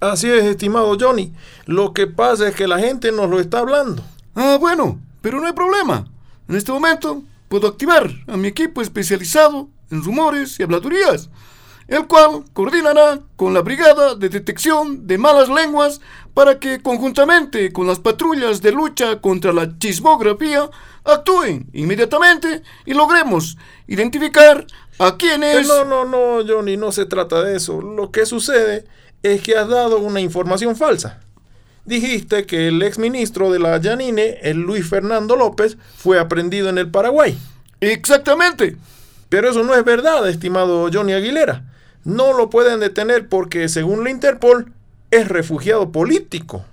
Así 0.00 0.28
es, 0.28 0.44
estimado 0.44 0.96
Johnny. 0.98 1.32
Lo 1.64 1.92
que 1.92 2.06
pasa 2.06 2.48
es 2.48 2.54
que 2.54 2.66
la 2.66 2.78
gente 2.78 3.10
nos 3.12 3.30
lo 3.30 3.40
está 3.40 3.60
hablando. 3.60 4.02
Ah, 4.36 4.58
bueno, 4.60 5.00
pero 5.22 5.40
no 5.40 5.46
hay 5.46 5.54
problema. 5.54 6.06
En 6.46 6.56
este 6.56 6.70
momento 6.70 7.22
puedo 7.48 7.66
activar 7.66 8.10
a 8.26 8.36
mi 8.36 8.48
equipo 8.48 8.82
especializado 8.82 9.68
en 9.90 10.04
rumores 10.04 10.60
y 10.60 10.62
habladurías, 10.62 11.30
el 11.88 12.06
cual 12.06 12.44
coordinará 12.52 13.20
con 13.36 13.54
la 13.54 13.62
Brigada 13.62 14.14
de 14.14 14.28
Detección 14.28 15.06
de 15.06 15.16
Malas 15.16 15.48
Lenguas 15.48 16.02
para 16.34 16.60
que 16.60 16.82
conjuntamente 16.82 17.72
con 17.72 17.86
las 17.86 17.98
patrullas 17.98 18.60
de 18.60 18.72
lucha 18.72 19.22
contra 19.22 19.54
la 19.54 19.78
chismografía 19.78 20.68
actúen 21.02 21.70
inmediatamente 21.72 22.62
y 22.84 22.92
logremos 22.92 23.56
identificar 23.86 24.66
a 24.98 25.16
quienes... 25.16 25.66
No, 25.66 25.86
no, 25.86 26.04
no, 26.04 26.46
Johnny, 26.46 26.76
no 26.76 26.92
se 26.92 27.06
trata 27.06 27.42
de 27.42 27.56
eso. 27.56 27.80
Lo 27.80 28.10
que 28.10 28.26
sucede 28.26 28.84
es 29.22 29.40
que 29.40 29.56
has 29.56 29.68
dado 29.68 29.98
una 29.98 30.20
información 30.20 30.76
falsa. 30.76 31.20
Dijiste 31.86 32.46
que 32.46 32.66
el 32.66 32.82
exministro 32.82 33.52
de 33.52 33.60
la 33.60 33.80
Yanine, 33.80 34.38
el 34.42 34.58
Luis 34.58 34.88
Fernando 34.88 35.36
López, 35.36 35.78
fue 35.96 36.18
aprendido 36.18 36.68
en 36.68 36.78
el 36.78 36.90
Paraguay. 36.90 37.38
Exactamente. 37.80 38.76
Pero 39.28 39.50
eso 39.50 39.62
no 39.62 39.74
es 39.74 39.84
verdad, 39.84 40.28
estimado 40.28 40.90
Johnny 40.92 41.12
Aguilera. 41.12 41.64
No 42.04 42.32
lo 42.32 42.50
pueden 42.50 42.80
detener 42.80 43.28
porque, 43.28 43.68
según 43.68 44.02
la 44.02 44.10
Interpol, 44.10 44.72
es 45.12 45.28
refugiado 45.28 45.92
político. 45.92 46.64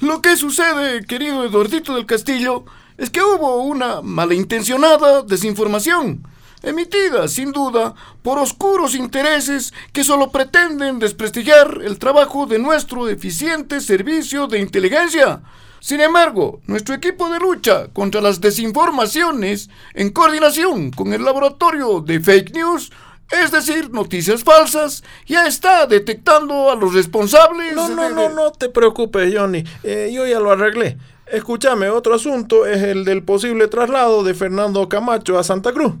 Lo 0.00 0.22
que 0.22 0.36
sucede, 0.36 1.04
querido 1.04 1.44
Eduardito 1.44 1.94
del 1.94 2.06
Castillo, 2.06 2.64
es 2.96 3.10
que 3.10 3.22
hubo 3.22 3.62
una 3.62 4.02
malintencionada 4.02 5.22
desinformación 5.22 6.26
emitida, 6.64 7.28
sin 7.28 7.52
duda, 7.52 7.94
por 8.22 8.38
oscuros 8.38 8.94
intereses 8.94 9.72
que 9.92 10.04
solo 10.04 10.30
pretenden 10.30 10.98
desprestigiar 10.98 11.80
el 11.84 11.98
trabajo 11.98 12.46
de 12.46 12.58
nuestro 12.58 13.08
eficiente 13.08 13.80
servicio 13.80 14.46
de 14.46 14.60
inteligencia. 14.60 15.42
Sin 15.80 16.00
embargo, 16.00 16.60
nuestro 16.66 16.94
equipo 16.94 17.28
de 17.28 17.38
lucha 17.38 17.88
contra 17.92 18.22
las 18.22 18.40
desinformaciones, 18.40 19.68
en 19.92 20.10
coordinación 20.10 20.90
con 20.90 21.12
el 21.12 21.24
laboratorio 21.24 22.00
de 22.00 22.20
fake 22.20 22.54
news, 22.54 22.90
es 23.30 23.50
decir, 23.50 23.90
noticias 23.90 24.42
falsas, 24.44 25.04
ya 25.26 25.46
está 25.46 25.86
detectando 25.86 26.70
a 26.70 26.76
los 26.76 26.94
responsables. 26.94 27.74
No, 27.74 27.88
no, 27.88 28.08
no, 28.10 28.28
no 28.30 28.52
te 28.52 28.68
preocupes, 28.68 29.34
Johnny. 29.36 29.64
Eh, 29.82 30.10
yo 30.12 30.26
ya 30.26 30.40
lo 30.40 30.52
arreglé. 30.52 30.96
Escúchame, 31.26 31.88
otro 31.88 32.14
asunto 32.14 32.66
es 32.66 32.82
el 32.82 33.04
del 33.04 33.22
posible 33.22 33.68
traslado 33.68 34.22
de 34.22 34.34
Fernando 34.34 34.88
Camacho 34.88 35.38
a 35.38 35.44
Santa 35.44 35.72
Cruz. 35.72 35.94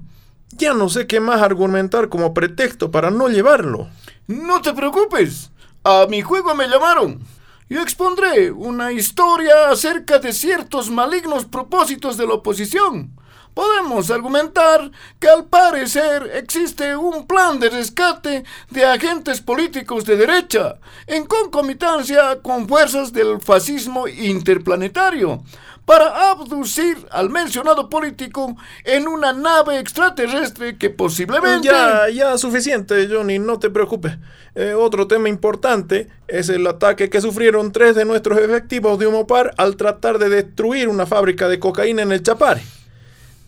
Ya 0.56 0.74
no 0.74 0.88
sé 0.88 1.06
qué 1.06 1.20
más 1.20 1.42
argumentar 1.42 2.08
como 2.08 2.34
pretexto 2.34 2.90
para 2.90 3.10
no 3.10 3.28
llevarlo. 3.28 3.88
No 4.26 4.62
te 4.62 4.72
preocupes. 4.72 5.50
A 5.82 6.06
mi 6.08 6.22
juego 6.22 6.54
me 6.54 6.68
llamaron. 6.68 7.20
Yo 7.68 7.80
expondré 7.80 8.50
una 8.50 8.92
historia 8.92 9.70
acerca 9.70 10.18
de 10.18 10.32
ciertos 10.32 10.90
malignos 10.90 11.44
propósitos 11.44 12.16
de 12.16 12.26
la 12.26 12.34
oposición 12.34 13.10
podemos 13.54 14.10
argumentar 14.10 14.90
que 15.18 15.28
al 15.28 15.46
parecer 15.46 16.30
existe 16.34 16.96
un 16.96 17.26
plan 17.26 17.58
de 17.58 17.70
rescate 17.70 18.44
de 18.70 18.84
agentes 18.84 19.40
políticos 19.40 20.04
de 20.04 20.16
derecha, 20.16 20.76
en 21.06 21.24
concomitancia 21.24 22.40
con 22.42 22.68
fuerzas 22.68 23.12
del 23.12 23.40
fascismo 23.40 24.08
interplanetario, 24.08 25.42
para 25.84 26.30
abducir 26.30 26.96
al 27.10 27.30
mencionado 27.30 27.88
político 27.88 28.56
en 28.84 29.06
una 29.06 29.32
nave 29.32 29.78
extraterrestre 29.78 30.78
que 30.78 30.90
posiblemente... 30.90 31.68
Ya, 31.68 32.08
ya, 32.08 32.38
suficiente, 32.38 33.06
Johnny, 33.08 33.38
no 33.38 33.58
te 33.58 33.70
preocupes. 33.70 34.16
Eh, 34.54 34.72
otro 34.72 35.06
tema 35.06 35.28
importante 35.28 36.08
es 36.26 36.48
el 36.48 36.66
ataque 36.66 37.10
que 37.10 37.20
sufrieron 37.20 37.70
tres 37.70 37.94
de 37.94 38.04
nuestros 38.04 38.38
efectivos 38.38 38.98
de 38.98 39.06
Humopar 39.06 39.52
al 39.58 39.76
tratar 39.76 40.18
de 40.18 40.30
destruir 40.30 40.88
una 40.88 41.06
fábrica 41.06 41.48
de 41.48 41.58
cocaína 41.58 42.02
en 42.02 42.12
el 42.12 42.22
Chapare. 42.22 42.62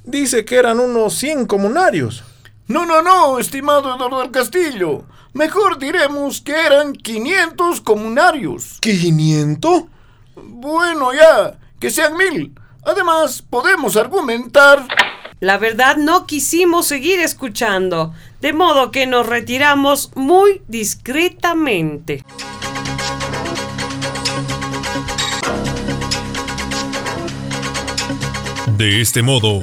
Dice 0.07 0.45
que 0.45 0.55
eran 0.57 0.79
unos 0.79 1.15
100 1.15 1.47
comunarios. 1.47 2.23
No, 2.69 2.87
no, 2.87 3.03
no, 3.03 3.41
estimado 3.41 3.95
Eduardo 3.95 4.21
del 4.21 4.31
Castillo. 4.31 5.05
Mejor 5.35 5.79
diremos 5.79 6.41
que 6.41 6.53
eran 6.53 6.93
500 6.93 7.81
comunarios. 7.81 8.81
¿500? 8.81 9.89
Bueno, 10.37 11.13
ya 11.13 11.59
que 11.81 11.91
sean 11.91 12.17
mil. 12.17 12.55
Además, 12.85 13.43
podemos 13.43 13.97
argumentar... 13.97 14.87
La 15.41 15.59
verdad 15.59 15.97
no 15.97 16.27
quisimos 16.27 16.87
seguir 16.87 17.21
escuchando, 17.21 18.15
de 18.41 18.55
modo 18.55 18.91
que 18.91 19.07
nos 19.07 19.27
retiramos 19.27 20.11
muy 20.15 20.63
discretamente. 20.67 22.25
De 28.79 29.01
este 29.03 29.23
modo, 29.23 29.63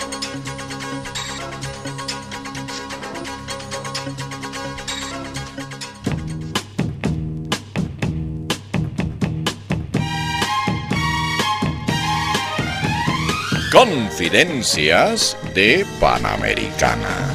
Confidencias 14.21 15.35
de 15.55 15.83
Panamericana. 15.99 17.33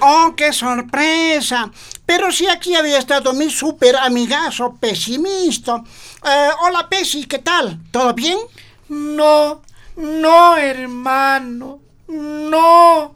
¡Oh, 0.00 0.32
qué 0.34 0.54
sorpresa! 0.54 1.70
Pero 2.06 2.32
si 2.32 2.48
aquí 2.48 2.74
había 2.74 2.96
estado 2.96 3.34
mi 3.34 3.50
super 3.50 3.96
amigazo 3.96 4.78
pesimista. 4.80 5.84
Eh, 6.24 6.48
hola, 6.62 6.88
Pesi, 6.88 7.26
¿qué 7.26 7.40
tal? 7.40 7.78
¿Todo 7.90 8.14
bien? 8.14 8.38
No, 8.88 9.60
no, 9.98 10.56
hermano. 10.56 11.80
No, 12.06 13.14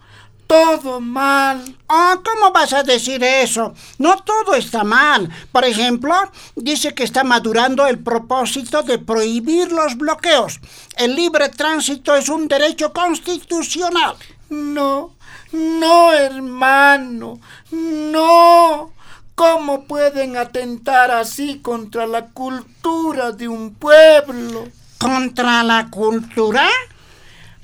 todo 0.48 1.00
mal. 1.00 1.64
Oh, 1.86 2.14
¿cómo 2.24 2.52
vas 2.52 2.72
a 2.72 2.82
decir 2.82 3.22
eso? 3.22 3.72
No 3.98 4.16
todo 4.18 4.54
está 4.54 4.82
mal. 4.82 5.30
Por 5.52 5.64
ejemplo, 5.64 6.12
dice 6.56 6.92
que 6.92 7.04
está 7.04 7.22
madurando 7.22 7.86
el 7.86 8.00
propósito 8.00 8.82
de 8.82 8.98
prohibir 8.98 9.70
los 9.70 9.96
bloqueos. 9.96 10.60
El 10.96 11.14
libre 11.14 11.48
tránsito 11.50 12.16
es 12.16 12.28
un 12.28 12.48
derecho 12.48 12.92
constitucional. 12.92 14.16
No, 14.50 15.12
no, 15.52 16.12
hermano, 16.12 17.38
no. 17.70 18.92
¿Cómo 19.34 19.84
pueden 19.84 20.36
atentar 20.36 21.12
así 21.12 21.60
contra 21.60 22.06
la 22.06 22.26
cultura 22.26 23.32
de 23.32 23.48
un 23.48 23.74
pueblo? 23.74 24.68
¿Contra 25.02 25.64
la 25.64 25.88
cultura? 25.90 26.68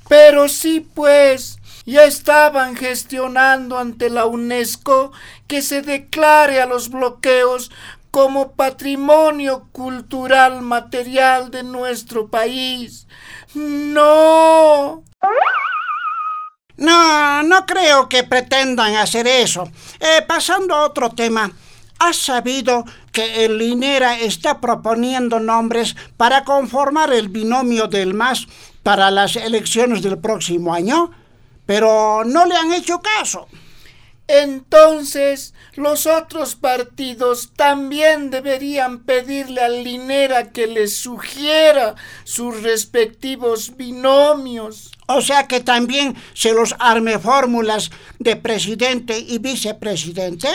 Pero 0.08 0.48
sí, 0.48 0.80
pues, 0.80 1.58
ya 1.86 2.02
estaban 2.02 2.74
gestionando 2.74 3.78
ante 3.78 4.10
la 4.10 4.26
UNESCO 4.26 5.12
que 5.46 5.62
se 5.62 5.82
declare 5.82 6.60
a 6.60 6.66
los 6.66 6.88
bloqueos 6.88 7.70
como 8.10 8.52
patrimonio 8.56 9.68
cultural 9.70 10.62
material 10.62 11.52
de 11.52 11.62
nuestro 11.62 12.26
país. 12.26 13.06
No. 13.54 15.04
No, 16.76 17.42
no 17.44 17.66
creo 17.66 18.08
que 18.08 18.24
pretendan 18.24 18.96
hacer 18.96 19.28
eso. 19.28 19.70
Eh, 20.00 20.24
pasando 20.26 20.74
a 20.74 20.86
otro 20.86 21.10
tema, 21.10 21.52
¿has 22.00 22.16
sabido 22.16 22.84
que 23.18 23.44
el 23.44 23.58
Linera 23.58 24.16
está 24.16 24.60
proponiendo 24.60 25.40
nombres 25.40 25.96
para 26.16 26.44
conformar 26.44 27.12
el 27.12 27.28
binomio 27.28 27.88
del 27.88 28.14
MAS 28.14 28.46
para 28.84 29.10
las 29.10 29.34
elecciones 29.34 30.02
del 30.02 30.18
próximo 30.18 30.72
año? 30.72 31.10
Pero 31.66 32.22
no 32.24 32.46
le 32.46 32.54
han 32.54 32.72
hecho 32.72 33.00
caso. 33.02 33.48
Entonces, 34.28 35.52
los 35.74 36.06
otros 36.06 36.54
partidos 36.54 37.50
también 37.56 38.30
deberían 38.30 39.00
pedirle 39.00 39.62
al 39.62 39.82
Linera 39.82 40.52
que 40.52 40.68
les 40.68 40.96
sugiera 40.96 41.96
sus 42.22 42.62
respectivos 42.62 43.76
binomios. 43.76 44.92
O 45.08 45.22
sea 45.22 45.48
que 45.48 45.60
también 45.60 46.14
se 46.34 46.52
los 46.52 46.76
arme 46.78 47.18
fórmulas 47.18 47.90
de 48.18 48.36
presidente 48.36 49.18
y 49.18 49.38
vicepresidente. 49.38 50.48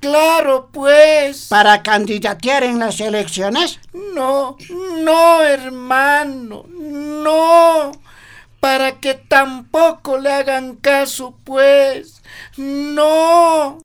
Claro, 0.00 0.68
pues. 0.72 1.46
¿Para 1.48 1.82
candidatear 1.82 2.62
en 2.62 2.78
las 2.78 3.00
elecciones? 3.00 3.80
No, 3.92 4.56
no, 4.98 5.42
hermano, 5.42 6.64
no. 6.68 7.92
Para 8.60 9.00
que 9.00 9.14
tampoco 9.14 10.18
le 10.18 10.32
hagan 10.32 10.76
caso, 10.76 11.34
pues. 11.44 12.22
No. 12.56 13.78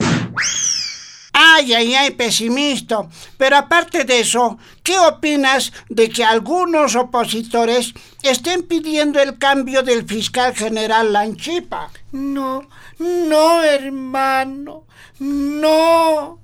Ay, 1.33 1.73
ay, 1.73 1.95
ay, 1.95 2.11
pesimista. 2.11 3.07
Pero 3.37 3.57
aparte 3.57 4.03
de 4.03 4.19
eso, 4.19 4.59
¿qué 4.83 4.99
opinas 4.99 5.73
de 5.89 6.09
que 6.09 6.23
algunos 6.23 6.95
opositores 6.95 7.93
estén 8.21 8.63
pidiendo 8.63 9.19
el 9.19 9.39
cambio 9.39 9.81
del 9.81 10.05
fiscal 10.07 10.53
general 10.55 11.11
Lanchipa? 11.11 11.89
No, 12.11 12.67
no, 12.99 13.63
hermano, 13.63 14.83
no. 15.23 16.39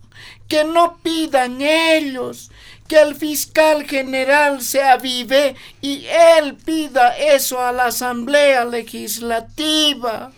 Que 0.47 0.63
no 0.63 0.97
pidan 1.03 1.61
ellos, 1.61 2.49
que 2.87 2.99
el 2.99 3.15
fiscal 3.15 3.85
general 3.85 4.63
se 4.63 4.81
avive 4.81 5.55
y 5.79 6.05
él 6.07 6.55
pida 6.55 7.15
eso 7.15 7.61
a 7.63 7.71
la 7.71 7.85
Asamblea 7.85 8.65
Legislativa 8.65 10.31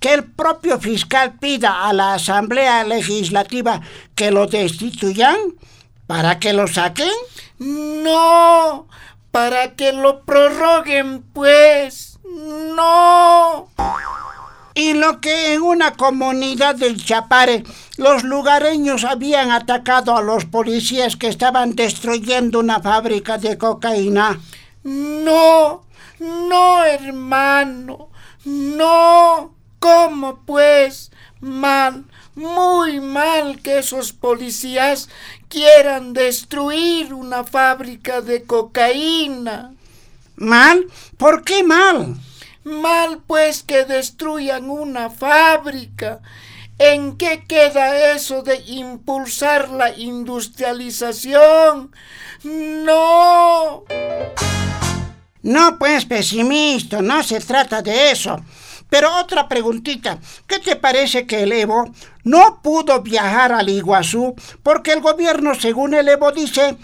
que 0.00 0.14
el 0.14 0.24
propio 0.24 0.80
fiscal 0.80 1.38
pida 1.38 1.86
a 1.88 1.92
la 1.92 2.14
Asamblea 2.14 2.82
Legislativa 2.82 3.80
que 4.16 4.32
lo 4.32 4.48
destituyan 4.48 5.36
para 6.08 6.40
que 6.40 6.52
lo 6.52 6.66
saquen? 6.66 7.08
No, 7.58 8.88
para 9.30 9.76
que 9.76 9.92
lo 9.92 10.22
prorroguen, 10.24 11.22
pues. 11.32 12.18
No. 12.24 13.68
Y 14.74 14.94
lo 14.94 15.20
que 15.20 15.54
en 15.54 15.62
una 15.62 15.94
comunidad 15.94 16.76
del 16.76 17.02
Chapare 17.02 17.64
los 17.98 18.24
lugareños 18.24 19.04
habían 19.04 19.50
atacado 19.50 20.16
a 20.16 20.22
los 20.22 20.46
policías 20.46 21.16
que 21.16 21.28
estaban 21.28 21.74
destruyendo 21.74 22.60
una 22.60 22.80
fábrica 22.80 23.38
de 23.38 23.58
cocaína. 23.58 24.40
No, 24.82 25.84
no, 26.18 26.84
hermano, 26.84 28.08
no. 28.44 29.54
¿Cómo 29.78 30.38
pues? 30.46 31.10
Mal, 31.40 32.04
muy 32.36 33.00
mal 33.00 33.60
que 33.60 33.78
esos 33.78 34.12
policías 34.12 35.08
quieran 35.48 36.12
destruir 36.12 37.12
una 37.12 37.42
fábrica 37.42 38.20
de 38.20 38.44
cocaína. 38.44 39.72
¿Mal? 40.36 40.86
¿Por 41.16 41.42
qué 41.42 41.64
mal? 41.64 42.16
Mal 42.64 43.22
pues 43.26 43.62
que 43.62 43.84
destruyan 43.84 44.70
una 44.70 45.10
fábrica. 45.10 46.20
¿En 46.78 47.16
qué 47.16 47.44
queda 47.46 48.12
eso 48.12 48.42
de 48.42 48.56
impulsar 48.66 49.68
la 49.70 49.96
industrialización? 49.96 51.92
No. 52.44 53.84
No, 55.42 55.78
pues 55.78 56.04
pesimista, 56.04 57.02
no 57.02 57.22
se 57.22 57.40
trata 57.40 57.82
de 57.82 58.10
eso. 58.12 58.40
Pero 58.92 59.16
otra 59.16 59.48
preguntita, 59.48 60.18
¿qué 60.46 60.58
te 60.58 60.76
parece 60.76 61.26
que 61.26 61.44
el 61.44 61.52
Evo 61.52 61.90
no 62.24 62.60
pudo 62.62 63.00
viajar 63.00 63.50
al 63.52 63.70
Iguazú 63.70 64.34
porque 64.62 64.92
el 64.92 65.00
gobierno, 65.00 65.54
según 65.54 65.94
el 65.94 66.08
Evo 66.10 66.30
dice, 66.30 66.76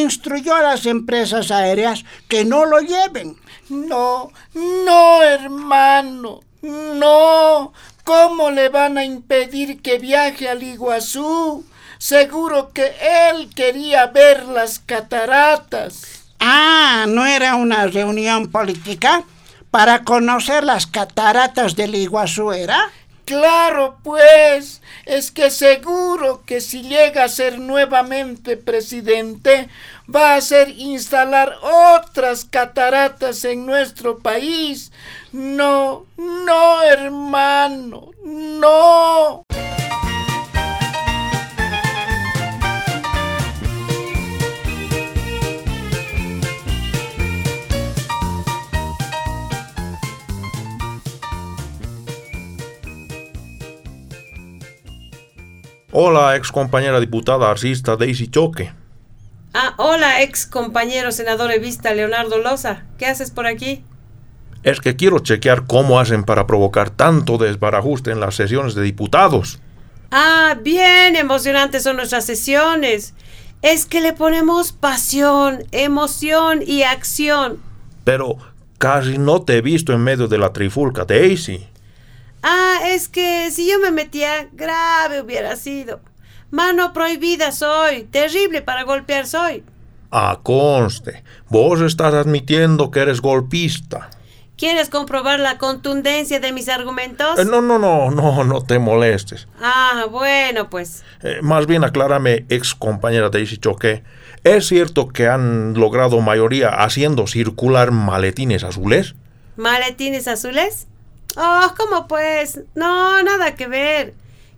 instruyó 0.00 0.54
a 0.54 0.62
las 0.62 0.86
empresas 0.86 1.50
aéreas 1.50 2.04
que 2.28 2.44
no 2.44 2.64
lo 2.64 2.80
lleven? 2.80 3.36
No, 3.68 4.30
no, 4.54 5.22
hermano, 5.22 6.40
no. 6.62 7.72
¿Cómo 8.04 8.50
le 8.50 8.68
van 8.68 8.98
a 8.98 9.04
impedir 9.04 9.80
que 9.80 9.98
viaje 9.98 10.48
al 10.48 10.62
Iguazú? 10.62 11.64
Seguro 11.98 12.72
que 12.72 12.92
él 13.30 13.50
quería 13.54 14.06
ver 14.06 14.44
las 14.46 14.80
cataratas. 14.80 16.24
Ah, 16.40 17.06
¿no 17.08 17.24
era 17.24 17.54
una 17.54 17.86
reunión 17.86 18.50
política? 18.50 19.22
¿Para 19.70 20.02
conocer 20.02 20.64
las 20.64 20.88
cataratas 20.88 21.76
del 21.76 21.94
Iguazú 21.94 22.52
era? 22.52 22.90
Claro, 23.24 23.98
pues, 24.02 24.82
es 25.06 25.30
que 25.30 25.50
seguro 25.50 26.42
que 26.44 26.60
si 26.60 26.82
llega 26.82 27.24
a 27.24 27.28
ser 27.28 27.58
nuevamente 27.60 28.56
presidente, 28.56 29.68
va 30.12 30.32
a 30.32 30.36
hacer 30.36 30.70
instalar 30.70 31.54
otras 31.62 32.44
cataratas 32.44 33.44
en 33.44 33.64
nuestro 33.64 34.18
país. 34.18 34.90
No, 35.32 36.04
no, 36.16 36.82
hermano, 36.82 38.10
no. 38.24 39.44
Hola, 55.94 56.36
ex 56.36 56.50
compañera 56.50 57.00
diputada 57.00 57.50
artista 57.50 57.96
Daisy 57.96 58.28
Choque. 58.28 58.72
Ah, 59.52 59.74
hola, 59.76 60.22
ex 60.22 60.46
compañero 60.46 61.12
senador 61.12 61.52
evista 61.52 61.92
Leonardo 61.92 62.38
Loza. 62.38 62.84
¿Qué 62.96 63.04
haces 63.04 63.30
por 63.30 63.46
aquí? 63.46 63.84
Es 64.62 64.80
que 64.80 64.96
quiero 64.96 65.18
chequear 65.18 65.66
cómo 65.66 66.00
hacen 66.00 66.24
para 66.24 66.46
provocar 66.46 66.88
tanto 66.88 67.36
desbarajuste 67.36 68.10
en 68.10 68.20
las 68.20 68.36
sesiones 68.36 68.74
de 68.74 68.80
diputados. 68.80 69.60
Ah, 70.10 70.56
bien 70.62 71.14
emocionantes 71.14 71.82
son 71.82 71.96
nuestras 71.96 72.24
sesiones. 72.24 73.12
Es 73.60 73.84
que 73.84 74.00
le 74.00 74.14
ponemos 74.14 74.72
pasión, 74.72 75.64
emoción 75.72 76.60
y 76.66 76.84
acción. 76.84 77.58
Pero 78.04 78.38
casi 78.78 79.18
no 79.18 79.42
te 79.42 79.58
he 79.58 79.60
visto 79.60 79.92
en 79.92 80.00
medio 80.00 80.26
de 80.26 80.38
la 80.38 80.54
trifulca, 80.54 81.04
Daisy. 81.04 81.66
Ah, 82.42 82.78
es 82.86 83.08
que 83.08 83.50
si 83.50 83.70
yo 83.70 83.78
me 83.78 83.90
metía, 83.90 84.48
grave 84.52 85.20
hubiera 85.20 85.56
sido. 85.56 86.00
Mano 86.50 86.92
prohibida 86.92 87.52
soy, 87.52 88.04
terrible 88.04 88.62
para 88.62 88.82
golpear 88.82 89.26
soy. 89.26 89.64
Ah, 90.10 90.40
conste, 90.42 91.24
vos 91.48 91.80
estás 91.80 92.12
admitiendo 92.12 92.90
que 92.90 93.00
eres 93.00 93.20
golpista. 93.20 94.10
¿Quieres 94.58 94.90
comprobar 94.90 95.40
la 95.40 95.56
contundencia 95.58 96.38
de 96.38 96.52
mis 96.52 96.68
argumentos? 96.68 97.38
Eh, 97.38 97.44
no, 97.44 97.62
no, 97.62 97.78
no, 97.78 98.10
no, 98.10 98.44
no 98.44 98.62
te 98.62 98.78
molestes. 98.78 99.48
Ah, 99.60 100.04
bueno, 100.10 100.68
pues. 100.68 101.02
Eh, 101.22 101.38
más 101.42 101.66
bien 101.66 101.84
aclárame, 101.84 102.44
ex 102.48 102.74
compañera 102.74 103.30
Daisy 103.30 103.56
Choque, 103.56 104.02
¿es 104.44 104.66
cierto 104.66 105.08
que 105.08 105.26
han 105.26 105.74
logrado 105.74 106.20
mayoría 106.20 106.68
haciendo 106.68 107.26
circular 107.26 107.90
maletines 107.90 108.62
azules? 108.62 109.14
¿Maletines 109.56 110.28
azules? 110.28 110.86
Oh, 111.36 111.72
¿cómo 111.76 112.06
pues? 112.08 112.60
No, 112.74 113.22
nada 113.22 113.54
que 113.54 113.66
ver. 113.66 114.14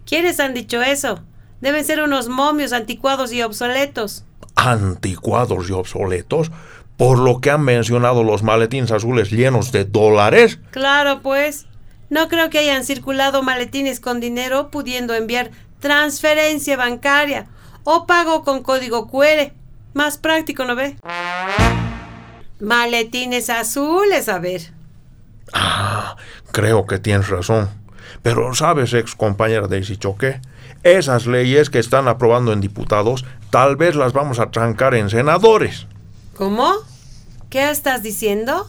¿Quiénes 0.06 0.40
han 0.40 0.54
dicho 0.54 0.82
eso? 0.82 1.20
Deben 1.60 1.84
ser 1.84 2.02
unos 2.02 2.28
momios 2.28 2.72
anticuados 2.72 3.32
y 3.32 3.42
obsoletos. 3.42 4.24
¿Anticuados 4.56 5.68
y 5.68 5.72
obsoletos? 5.72 6.50
¿Por 6.96 7.18
lo 7.18 7.40
que 7.40 7.50
han 7.50 7.62
mencionado 7.62 8.22
los 8.22 8.42
maletines 8.42 8.90
azules 8.92 9.30
llenos 9.30 9.72
de 9.72 9.84
dólares? 9.84 10.58
Claro, 10.70 11.20
pues. 11.22 11.66
No 12.10 12.28
creo 12.28 12.50
que 12.50 12.58
hayan 12.58 12.84
circulado 12.84 13.42
maletines 13.42 13.98
con 13.98 14.20
dinero 14.20 14.70
pudiendo 14.70 15.14
enviar 15.14 15.50
transferencia 15.80 16.76
bancaria 16.76 17.46
o 17.82 18.06
pago 18.06 18.44
con 18.44 18.62
código 18.62 19.08
QR. 19.08 19.52
Más 19.94 20.18
práctico, 20.18 20.64
¿no 20.64 20.76
ve? 20.76 20.96
Maletines 22.60 23.50
azules, 23.50 24.28
a 24.28 24.38
ver. 24.38 24.72
Ah, 25.52 26.16
creo 26.54 26.86
que 26.86 26.98
tienes 26.98 27.28
razón. 27.28 27.68
Pero 28.22 28.54
sabes, 28.54 28.94
ex 28.94 29.14
compañera 29.14 29.66
Daisy 29.66 29.96
Choque, 29.98 30.40
esas 30.84 31.26
leyes 31.26 31.68
que 31.68 31.80
están 31.80 32.08
aprobando 32.08 32.52
en 32.52 32.60
diputados, 32.60 33.26
tal 33.50 33.76
vez 33.76 33.96
las 33.96 34.12
vamos 34.12 34.38
a 34.38 34.50
trancar 34.50 34.94
en 34.94 35.10
senadores. 35.10 35.86
¿Cómo? 36.34 36.72
¿Qué 37.50 37.70
estás 37.70 38.02
diciendo? 38.02 38.68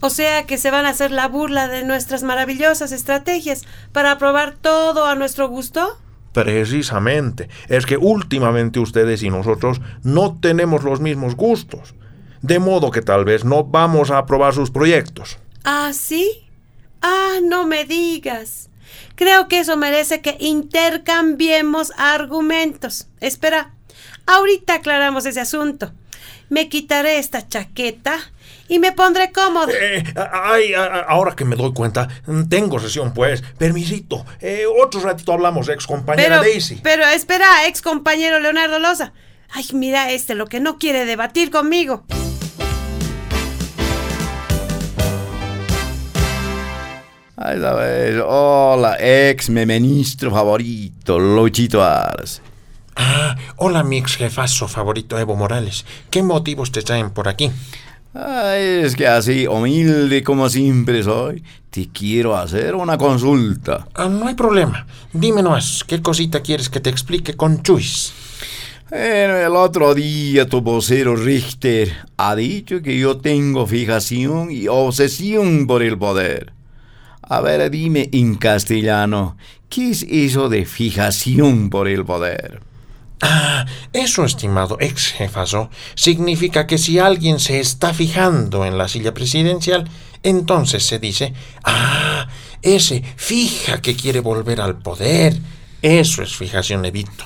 O 0.00 0.10
sea 0.10 0.46
que 0.46 0.58
se 0.58 0.70
van 0.70 0.86
a 0.86 0.90
hacer 0.90 1.10
la 1.10 1.28
burla 1.28 1.68
de 1.68 1.84
nuestras 1.84 2.22
maravillosas 2.22 2.90
estrategias 2.90 3.64
para 3.92 4.12
aprobar 4.12 4.54
todo 4.60 5.06
a 5.06 5.14
nuestro 5.14 5.48
gusto? 5.48 5.98
Precisamente. 6.32 7.48
Es 7.68 7.86
que 7.86 7.96
últimamente 7.96 8.80
ustedes 8.80 9.22
y 9.22 9.30
nosotros 9.30 9.80
no 10.02 10.38
tenemos 10.40 10.82
los 10.82 11.00
mismos 11.00 11.36
gustos. 11.36 11.94
De 12.42 12.58
modo 12.58 12.90
que 12.90 13.02
tal 13.02 13.24
vez 13.24 13.44
no 13.44 13.64
vamos 13.64 14.10
a 14.10 14.18
aprobar 14.18 14.52
sus 14.52 14.70
proyectos. 14.70 15.38
¿Ah, 15.64 15.92
sí? 15.94 16.43
Ah, 17.06 17.40
no 17.42 17.66
me 17.66 17.84
digas. 17.84 18.70
Creo 19.14 19.46
que 19.46 19.58
eso 19.58 19.76
merece 19.76 20.22
que 20.22 20.38
intercambiemos 20.40 21.92
argumentos. 21.98 23.08
Espera, 23.20 23.74
ahorita 24.24 24.76
aclaramos 24.76 25.26
ese 25.26 25.40
asunto. 25.40 25.92
Me 26.48 26.70
quitaré 26.70 27.18
esta 27.18 27.46
chaqueta 27.46 28.16
y 28.68 28.78
me 28.78 28.92
pondré 28.92 29.32
cómodo. 29.32 29.68
Eh, 29.70 30.02
ay, 30.32 30.72
ahora 30.74 31.36
que 31.36 31.44
me 31.44 31.56
doy 31.56 31.74
cuenta, 31.74 32.08
tengo 32.48 32.80
sesión, 32.80 33.12
pues. 33.12 33.42
Permisito. 33.58 34.24
Eh, 34.40 34.64
otro 34.64 35.00
ratito 35.00 35.34
hablamos, 35.34 35.68
ex 35.68 35.86
compañera 35.86 36.40
pero, 36.40 36.40
Daisy. 36.40 36.80
Pero 36.82 37.04
espera, 37.04 37.66
ex 37.66 37.82
compañero 37.82 38.40
Leonardo 38.40 38.78
Loza. 38.78 39.12
Ay, 39.50 39.66
mira 39.74 40.10
este, 40.10 40.34
lo 40.34 40.46
que 40.46 40.58
no 40.58 40.78
quiere 40.78 41.04
debatir 41.04 41.50
conmigo. 41.50 42.06
Hola, 48.26 48.96
ex 48.98 49.50
mi 49.50 49.66
ministro 49.66 50.30
favorito, 50.30 51.18
Luchito 51.18 51.82
Aras. 51.82 52.40
Ah, 52.96 53.36
hola, 53.56 53.82
mi 53.82 53.98
ex 53.98 54.16
jefazo 54.16 54.66
favorito, 54.66 55.18
Evo 55.18 55.36
Morales. 55.36 55.84
¿Qué 56.08 56.22
motivos 56.22 56.72
te 56.72 56.80
traen 56.80 57.10
por 57.10 57.28
aquí? 57.28 57.50
Ay, 58.14 58.84
es 58.84 58.96
que 58.96 59.06
así, 59.06 59.46
humilde 59.46 60.22
como 60.22 60.48
siempre 60.48 61.02
soy, 61.02 61.44
te 61.68 61.88
quiero 61.92 62.34
hacer 62.34 62.74
una 62.74 62.96
consulta. 62.96 63.88
Ah, 63.94 64.08
no 64.08 64.28
hay 64.28 64.34
problema. 64.34 64.86
Dime 65.12 65.42
nomás, 65.42 65.84
¿qué 65.86 66.00
cosita 66.00 66.40
quieres 66.40 66.70
que 66.70 66.80
te 66.80 66.88
explique 66.88 67.34
con 67.34 67.62
Chuis? 67.62 68.14
Bueno, 68.88 69.36
el 69.36 69.54
otro 69.56 69.94
día 69.94 70.48
tu 70.48 70.62
vocero 70.62 71.14
Richter 71.16 71.92
ha 72.16 72.36
dicho 72.36 72.80
que 72.80 72.98
yo 72.98 73.18
tengo 73.18 73.66
fijación 73.66 74.50
y 74.50 74.68
obsesión 74.68 75.66
por 75.66 75.82
el 75.82 75.98
poder. 75.98 76.54
A 77.26 77.40
ver, 77.40 77.70
dime 77.70 78.10
en 78.12 78.34
castellano, 78.34 79.36
¿qué 79.68 79.90
es 79.90 80.02
eso 80.02 80.48
de 80.48 80.66
fijación 80.66 81.70
por 81.70 81.88
el 81.88 82.04
poder? 82.04 82.60
Ah, 83.22 83.64
eso, 83.92 84.24
estimado 84.24 84.76
ex 84.80 85.12
jefazo, 85.12 85.70
significa 85.94 86.66
que 86.66 86.76
si 86.76 86.98
alguien 86.98 87.40
se 87.40 87.60
está 87.60 87.94
fijando 87.94 88.66
en 88.66 88.76
la 88.76 88.88
silla 88.88 89.14
presidencial, 89.14 89.88
entonces 90.22 90.84
se 90.84 90.98
dice, 90.98 91.32
ah, 91.64 92.28
ese 92.60 93.02
fija 93.16 93.80
que 93.80 93.96
quiere 93.96 94.20
volver 94.20 94.60
al 94.60 94.76
poder. 94.78 95.36
Eso 95.80 96.22
es 96.22 96.36
fijación, 96.36 96.84
Evito. 96.84 97.24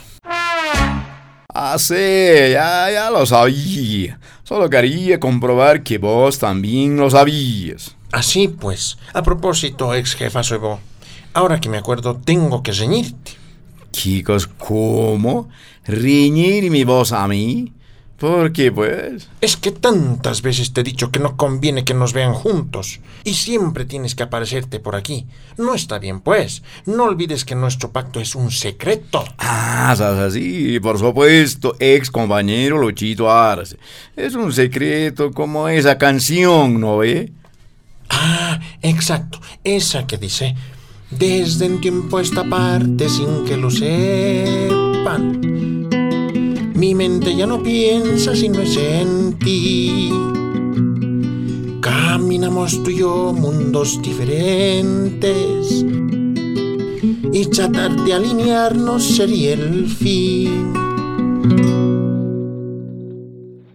Ah, 1.55 1.79
sí, 1.79 1.95
ya, 1.95 2.91
ya 2.93 3.11
lo 3.11 3.25
sabía. 3.25 4.21
Solo 4.45 4.69
quería 4.69 5.19
comprobar 5.19 5.83
que 5.83 5.97
vos 5.97 6.39
también 6.39 6.99
lo 6.99 7.09
sabías. 7.09 7.97
Así 8.13 8.49
pues, 8.49 8.99
a 9.15 9.23
propósito, 9.23 9.95
ex 9.95 10.15
jefazo 10.15 10.57
Evo, 10.57 10.79
ahora 11.33 11.59
que 11.59 11.71
me 11.71 11.79
acuerdo, 11.79 12.21
tengo 12.23 12.63
que 12.63 12.73
reñirte. 12.73 13.33
Chicos, 13.93 14.47
¿cómo? 14.47 15.49
¿Reñir 15.87 16.71
mi 16.71 16.85
voz 16.85 17.13
a 17.13 17.27
mí? 17.27 17.73
¿Por 18.19 18.53
qué, 18.53 18.73
pues? 18.73 19.29
Es 19.41 19.57
que 19.57 19.71
tantas 19.71 20.43
veces 20.43 20.73
te 20.73 20.81
he 20.81 20.85
dicho 20.85 21.13
que 21.13 21.21
no 21.21 21.37
conviene 21.37 21.85
que 21.85 21.95
nos 21.95 22.13
vean 22.13 22.35
juntos. 22.35 22.99
Y 23.23 23.35
siempre 23.35 23.85
tienes 23.85 24.17
que 24.17 24.25
aparecerte 24.25 24.81
por 24.81 24.97
aquí. 24.97 25.27
No 25.57 25.73
está 25.73 26.01
bien, 26.01 26.21
pues. 26.21 26.65
No 26.85 27.05
olvides 27.05 27.45
que 27.45 27.55
nuestro 27.55 27.93
pacto 27.93 28.19
es 28.19 28.35
un 28.35 28.51
secreto. 28.51 29.25
Ah, 29.39 29.95
sí, 30.33 30.81
por 30.81 30.99
supuesto, 30.99 31.77
ex 31.79 32.11
compañero 32.11 32.79
Luchito 32.79 33.31
Arce. 33.31 33.77
Es 34.17 34.35
un 34.35 34.53
secreto 34.53 35.31
como 35.31 35.69
esa 35.69 35.97
canción, 35.97 36.81
¿no 36.81 36.99
ve? 36.99 37.31
Ah, 38.11 38.59
exacto. 38.83 39.41
Esa 39.63 40.09
que 40.09 40.19
dice, 40.19 40.57
desde 41.11 41.67
un 41.67 41.81
tiempo 41.81 42.19
a 42.19 42.23
esta 42.23 42.43
parte 42.43 43.09
sin 43.09 43.45
que 43.45 43.57
lo 43.57 43.71
sepan 43.71 45.48
mi 46.89 46.95
mente 46.95 47.37
ya 47.37 47.47
no 47.47 47.63
piensa 47.63 48.35
si 48.35 48.49
no 48.49 48.63
es 48.63 48.75
en 48.79 49.39
ti. 49.39 50.11
Caminamos 51.83 52.83
tú 52.83 52.89
y 52.89 53.01
yo 53.01 53.35
mundos 53.35 54.01
diferentes. 54.01 55.85
Y 57.31 57.47
tratar 57.51 57.95
de 57.95 58.15
alinearnos 58.15 59.05
sería 59.05 59.53
el 59.53 59.87
fin. 59.87 60.73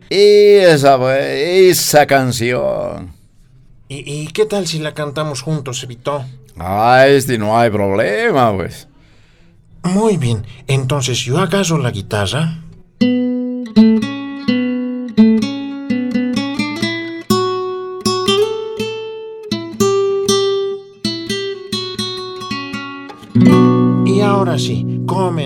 Esa, 0.10 1.20
esa 1.20 2.08
canción. 2.08 3.14
¿Y, 3.90 4.26
qué 4.30 4.48
tal 4.48 4.66
si 4.66 4.80
la 4.80 4.96
cantamos 4.96 5.44
juntos, 5.44 5.84
Evito? 5.84 6.26
Ah, 6.58 7.06
este 7.08 7.38
no 7.38 7.60
hay 7.60 7.70
problema, 7.70 8.56
pues. 8.56 8.88
Muy 9.84 10.18
bien, 10.18 10.48
entonces 10.66 11.20
yo 11.20 11.38
acaso 11.38 11.78
la 11.78 11.92
guitarra 11.92 12.64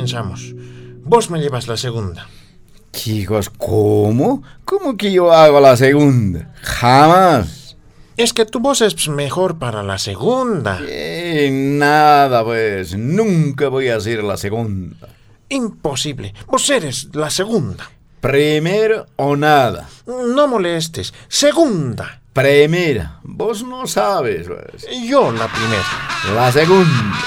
comenzamos. 0.07 0.55
Vos 1.03 1.29
me 1.29 1.39
llevas 1.39 1.67
la 1.67 1.77
segunda. 1.77 2.27
Chicos, 2.91 3.49
¿cómo? 3.49 4.43
¿Cómo 4.65 4.97
que 4.97 5.11
yo 5.11 5.31
hago 5.31 5.59
la 5.59 5.75
segunda? 5.75 6.53
Jamás. 6.61 7.77
Es 8.15 8.33
que 8.33 8.45
tu 8.45 8.59
voz 8.59 8.81
es 8.81 9.07
mejor 9.09 9.59
para 9.59 9.83
la 9.83 9.97
segunda. 9.97 10.79
Eh, 10.87 11.49
nada, 11.51 12.43
pues. 12.43 12.97
Nunca 12.97 13.67
voy 13.67 13.89
a 13.89 13.97
hacer 13.97 14.23
la 14.23 14.37
segunda. 14.37 15.09
Imposible. 15.49 16.33
Vos 16.47 16.69
eres 16.69 17.09
la 17.13 17.29
segunda. 17.29 17.89
Primero 18.19 19.05
o 19.17 19.35
nada. 19.35 19.87
No 20.07 20.47
molestes. 20.47 21.13
Segunda. 21.27 22.21
Primera. 22.33 23.19
Vos 23.23 23.63
no 23.63 23.85
sabes. 23.85 24.47
Pues. 24.47 24.87
Yo 25.07 25.31
la 25.31 25.47
primera. 25.47 25.85
La 26.33 26.51
segunda. 26.51 27.17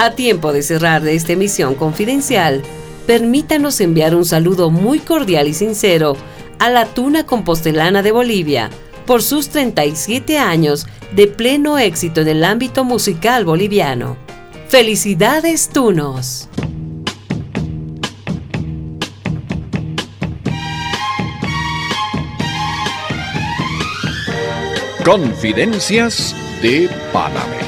A 0.00 0.12
tiempo 0.12 0.52
de 0.52 0.62
cerrar 0.62 1.04
esta 1.08 1.32
emisión 1.32 1.74
confidencial, 1.74 2.62
permítanos 3.08 3.80
enviar 3.80 4.14
un 4.14 4.24
saludo 4.24 4.70
muy 4.70 5.00
cordial 5.00 5.48
y 5.48 5.54
sincero 5.54 6.16
a 6.60 6.70
la 6.70 6.86
Tuna 6.86 7.26
Compostelana 7.26 8.00
de 8.00 8.12
Bolivia 8.12 8.70
por 9.06 9.24
sus 9.24 9.48
37 9.48 10.38
años 10.38 10.86
de 11.16 11.26
pleno 11.26 11.80
éxito 11.80 12.20
en 12.20 12.28
el 12.28 12.44
ámbito 12.44 12.84
musical 12.84 13.44
boliviano. 13.44 14.16
¡Felicidades, 14.68 15.68
Tunos! 15.68 16.48
Confidencias 25.04 26.36
de 26.62 26.88
Panamericana. 27.12 27.67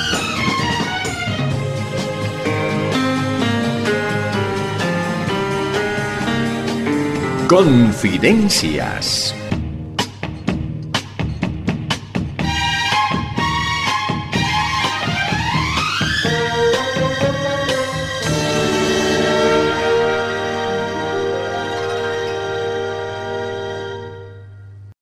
Confidencias 7.51 9.35